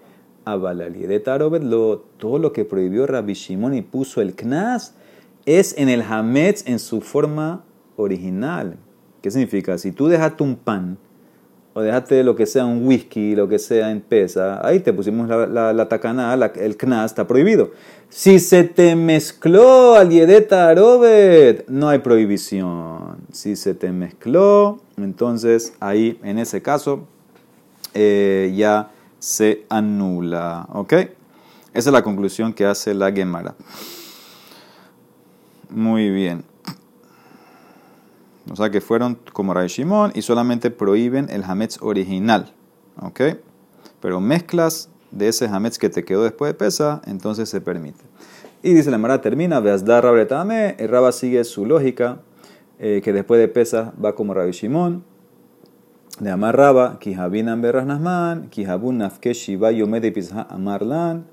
de 0.45 1.59
lo, 1.61 1.97
todo 2.17 2.39
lo 2.39 2.53
que 2.53 2.63
prohibió 2.63 3.05
Rabbi 3.05 3.33
Shimon 3.33 3.73
y 3.73 3.81
puso 3.81 4.21
el 4.21 4.33
knas 4.33 4.95
es 5.45 5.77
en 5.77 5.89
el 5.89 6.01
hametz 6.01 6.65
en 6.65 6.79
su 6.79 7.01
forma 7.01 7.65
original. 7.97 8.77
¿Qué 9.21 9.29
significa? 9.29 9.77
Si 9.77 9.91
tú 9.91 10.07
dejaste 10.07 10.41
un 10.41 10.55
pan 10.55 10.97
o 11.73 11.81
dejaste 11.81 12.23
lo 12.23 12.33
que 12.37 12.45
sea 12.45 12.65
un 12.65 12.87
whisky, 12.87 13.35
lo 13.35 13.49
que 13.49 13.59
sea 13.59 13.91
en 13.91 13.99
pesa, 13.99 14.65
ahí 14.65 14.79
te 14.79 14.93
pusimos 14.93 15.27
la, 15.27 15.45
la, 15.45 15.73
la 15.73 16.51
el 16.55 16.77
knas 16.77 17.11
está 17.11 17.27
prohibido. 17.27 17.71
Si 18.07 18.39
se 18.39 18.63
te 18.63 18.95
mezcló 18.95 19.95
al 19.95 20.09
yedeta 20.11 20.69
arobet, 20.69 21.67
no 21.67 21.89
hay 21.89 21.99
prohibición. 21.99 23.17
Si 23.33 23.57
se 23.57 23.73
te 23.73 23.91
mezcló, 23.91 24.79
entonces 24.95 25.73
ahí 25.81 26.17
en 26.23 26.39
ese 26.39 26.61
caso 26.61 27.05
eh, 27.93 28.53
ya 28.55 28.91
se 29.19 29.65
anula. 29.69 30.67
¿Ok? 30.73 30.93
Esa 30.93 31.89
es 31.89 31.93
la 31.93 32.03
conclusión 32.03 32.53
que 32.53 32.65
hace 32.65 32.93
la 32.93 33.11
Gemara. 33.11 33.55
Muy 35.69 36.09
bien. 36.09 36.43
O 38.51 38.55
sea 38.55 38.71
que 38.71 38.81
fueron 38.81 39.19
como 39.33 39.53
Ray 39.53 39.67
Shimon 39.67 40.11
y 40.15 40.23
solamente 40.23 40.71
prohíben 40.71 41.27
el 41.29 41.43
Hametz 41.43 41.77
original. 41.81 42.51
¿Ok? 43.01 43.21
Pero 44.01 44.19
mezclas 44.19 44.89
de 45.11 45.27
ese 45.27 45.45
Hametz 45.47 45.77
que 45.77 45.89
te 45.89 46.03
quedó 46.03 46.23
después 46.23 46.49
de 46.49 46.53
pesa, 46.53 47.01
entonces 47.05 47.49
se 47.49 47.61
permite. 47.61 48.03
Y 48.61 48.73
dice 48.73 48.91
la 48.91 48.97
Mara 48.97 49.21
termina, 49.21 49.59
veas 49.59 49.85
dar 49.85 50.03
Rabretame, 50.03 50.75
el 50.79 50.89
Raba 50.89 51.11
sigue 51.11 51.43
su 51.43 51.65
lógica, 51.65 52.21
eh, 52.79 53.01
que 53.03 53.13
después 53.13 53.39
de 53.39 53.47
pesa 53.47 53.93
va 54.03 54.15
como 54.15 54.33
Rabbi 54.33 54.51
Shimon, 54.51 55.03
de 56.19 56.29
Amar 56.29 56.57
Raba, 56.57 56.99
Kihabinan 56.99 57.61
Berras 57.61 57.87
Kihabun 58.49 58.97
Nafke 58.97 59.33
Shiva 59.33 59.71
Yomede 59.71 60.11
Pizha 60.11 60.45
Amarlan, 60.49 61.25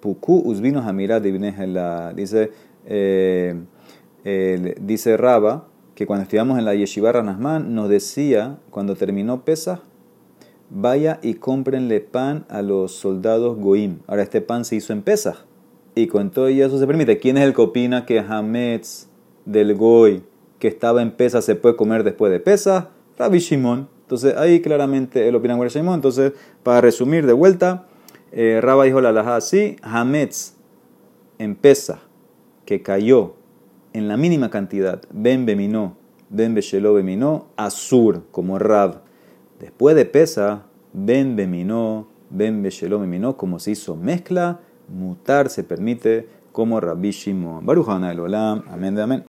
Puku 0.00 0.42
Uzvino 0.44 0.80
Hamira 0.80 1.18
Divnehela. 1.20 2.12
Dice, 2.14 2.52
eh, 2.86 3.56
dice 4.80 5.16
Raba 5.16 5.66
que 5.94 6.06
cuando 6.06 6.22
estudiamos 6.22 6.58
en 6.58 6.64
la 6.64 6.76
Yeshiva 6.76 7.10
Ranasman 7.10 7.74
nos 7.74 7.88
decía, 7.88 8.58
cuando 8.70 8.94
terminó 8.94 9.44
pesa, 9.44 9.80
vaya 10.70 11.18
y 11.22 11.34
cómprenle 11.34 12.00
pan 12.00 12.44
a 12.48 12.62
los 12.62 12.92
soldados 12.92 13.58
Goim. 13.58 13.98
Ahora 14.06 14.22
este 14.22 14.40
pan 14.40 14.64
se 14.64 14.76
hizo 14.76 14.92
en 14.92 15.02
pesa 15.02 15.38
y 15.96 16.06
con 16.06 16.30
todo 16.30 16.46
eso 16.46 16.78
se 16.78 16.86
permite. 16.86 17.18
¿Quién 17.18 17.36
es 17.36 17.42
el 17.42 17.54
que 17.54 17.62
opina 17.62 18.06
que 18.06 18.20
Hametz 18.20 19.08
del 19.44 19.74
Goy 19.74 20.22
que 20.60 20.68
estaba 20.68 21.02
en 21.02 21.10
pesa 21.10 21.42
se 21.42 21.56
puede 21.56 21.74
comer 21.74 22.04
después 22.04 22.30
de 22.30 22.38
pesa? 22.38 22.90
Rabbi 23.18 23.40
Shimon. 23.40 23.97
Entonces 24.08 24.34
ahí 24.38 24.62
claramente 24.62 25.28
él 25.28 25.34
opina 25.34 25.54
con 25.54 25.68
Shimon. 25.68 25.96
Entonces, 25.96 26.32
para 26.62 26.80
resumir 26.80 27.26
de 27.26 27.34
vuelta, 27.34 27.84
eh, 28.32 28.58
dijo 28.86 29.02
la 29.02 29.12
laja 29.12 29.36
así, 29.36 29.76
Hametz 29.82 30.54
en 31.38 31.54
pesa 31.54 32.00
que 32.64 32.80
cayó 32.80 33.34
en 33.92 34.08
la 34.08 34.16
mínima 34.16 34.48
cantidad, 34.48 35.02
ben 35.12 35.44
beminó, 35.44 35.98
ben 36.30 36.54
beshelo 36.54 36.94
beminó, 36.94 37.48
azur, 37.56 38.22
como 38.30 38.58
Rab. 38.58 39.02
Después 39.60 39.94
de 39.94 40.06
pesa, 40.06 40.62
ben 40.94 41.36
beminó, 41.36 42.08
ben 42.30 42.62
beshelo 42.62 42.98
beminó, 42.98 43.36
como 43.36 43.58
se 43.58 43.72
hizo 43.72 43.94
mezcla, 43.94 44.60
mutar 44.88 45.50
se 45.50 45.64
permite 45.64 46.28
como 46.50 46.80
Rabbi 46.80 47.10
Shimon. 47.10 47.66
Baruch 47.66 47.88
el 48.10 48.20
Olam. 48.20 48.62
Amén 48.70 48.94
de 48.94 49.02
amén. 49.02 49.16